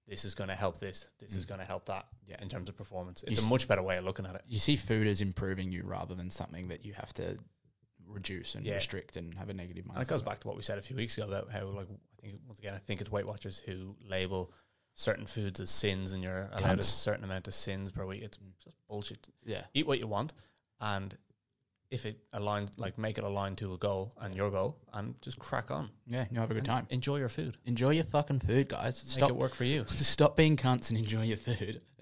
this 0.08 0.26
is 0.26 0.36
going 0.36 0.50
to 0.50 0.56
help 0.56 0.80
this. 0.80 1.08
This 1.20 1.36
is 1.36 1.46
Mm. 1.46 1.50
going 1.50 1.60
to 1.62 1.66
help 1.66 1.86
that. 1.86 2.08
Yeah. 2.26 2.42
in 2.42 2.48
terms 2.50 2.70
of 2.70 2.78
performance, 2.78 3.22
You 3.28 3.32
it's 3.34 3.42
a 3.42 3.44
s- 3.44 3.50
much 3.50 3.68
better 3.68 3.84
way 3.84 3.98
of 3.98 4.06
looking 4.06 4.26
at 4.26 4.34
it. 4.36 4.44
You 4.48 4.58
see 4.60 4.76
food 4.78 5.08
as 5.08 5.20
improving 5.22 5.72
you 5.74 5.84
rather 5.84 6.16
than 6.16 6.30
something 6.30 6.70
that 6.70 6.86
you 6.86 6.94
have 6.94 7.14
to 7.16 7.38
reduce 8.08 8.56
and 8.56 8.66
Yeah. 8.66 8.76
restrict 8.76 9.18
and 9.18 9.34
have 9.36 9.50
a 9.50 9.54
negative 9.54 9.86
mindset. 9.86 9.94
And 9.96 10.02
it 10.04 10.08
goes 10.08 10.22
back 10.22 10.40
to 10.40 10.48
what 10.48 10.56
we 10.56 10.64
said 10.64 10.78
a 10.78 10.82
few 10.82 10.96
weeks 10.96 11.18
ago 11.18 11.28
about 11.28 11.52
how, 11.52 11.66
like, 11.66 11.88
I 11.90 12.22
think 12.22 12.42
once 12.46 12.60
again, 12.60 12.74
I 12.74 12.78
think 12.80 13.02
it's 13.02 13.12
Weight 13.12 13.26
Watchers 13.28 13.60
who 13.60 13.96
label 14.02 14.54
certain 14.96 15.26
foods 15.26 15.60
as 15.60 15.70
sins, 15.70 16.12
and 16.12 16.24
you're 16.24 16.50
allowed 16.54 16.80
a 16.80 16.84
certain 16.84 17.24
amount 17.24 17.48
of 17.48 17.54
sins 17.54 17.92
per 17.92 18.06
week. 18.06 18.22
It's 18.22 18.38
just 18.64 18.76
bullshit. 18.88 19.30
Yeah. 19.46 19.64
Eat 19.74 19.88
what 19.88 20.00
you 20.00 20.08
want, 20.08 20.34
and 20.80 21.16
if 21.94 22.08
it 22.08 22.18
aligns, 22.34 22.72
like, 22.78 22.98
make 22.98 23.20
it 23.20 23.24
align 23.24 23.56
to 23.58 23.74
a 23.74 23.78
goal 23.78 24.14
and 24.20 24.34
your 24.34 24.50
goal, 24.50 24.78
and 24.94 25.14
just 25.22 25.38
crack 25.38 25.70
on. 25.70 25.90
Yeah, 26.08 26.26
you 26.32 26.40
have 26.40 26.50
a 26.50 26.54
good 26.56 26.66
time. 26.66 26.88
Enjoy 26.90 27.18
your 27.18 27.30
food. 27.30 27.58
Enjoy 27.66 27.92
your 27.92 28.06
fucking 28.06 28.40
food, 28.40 28.70
guys. 28.70 29.04
Make 29.04 29.12
Stop 29.12 29.30
it 29.30 29.36
work 29.36 29.54
for 29.54 29.64
you. 29.64 29.86
stop 29.88 30.36
being 30.36 30.58
cunts 30.58 30.90
and 30.90 30.98
enjoy 30.98 31.24
your 31.24 31.38
food. 31.38 31.82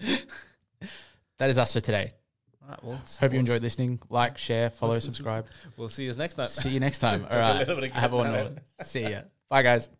that 1.38 1.50
is 1.50 1.58
us 1.58 1.74
for 1.74 1.80
today. 1.80 2.14
All 2.62 2.68
right, 2.70 2.84
well, 2.84 3.00
Hope 3.20 3.32
you 3.32 3.40
enjoyed 3.40 3.60
listening. 3.60 4.00
Like, 4.08 4.38
share, 4.38 4.70
follow, 4.70 4.98
subscribe. 4.98 5.46
We'll 5.76 5.88
see 5.90 6.04
you 6.04 6.14
next 6.14 6.34
time. 6.34 6.48
See 6.48 6.70
you 6.70 6.80
next 6.80 6.98
time. 6.98 7.26
All 7.30 7.38
right. 7.38 7.44
All 7.44 7.50
a 7.50 7.54
right. 7.54 7.68
little 7.68 7.82
bit 7.82 7.90
of 7.90 7.96
Have 7.96 8.12
one. 8.12 8.60
See 8.82 9.10
ya. 9.10 9.22
Bye, 9.50 9.62
guys. 9.62 9.90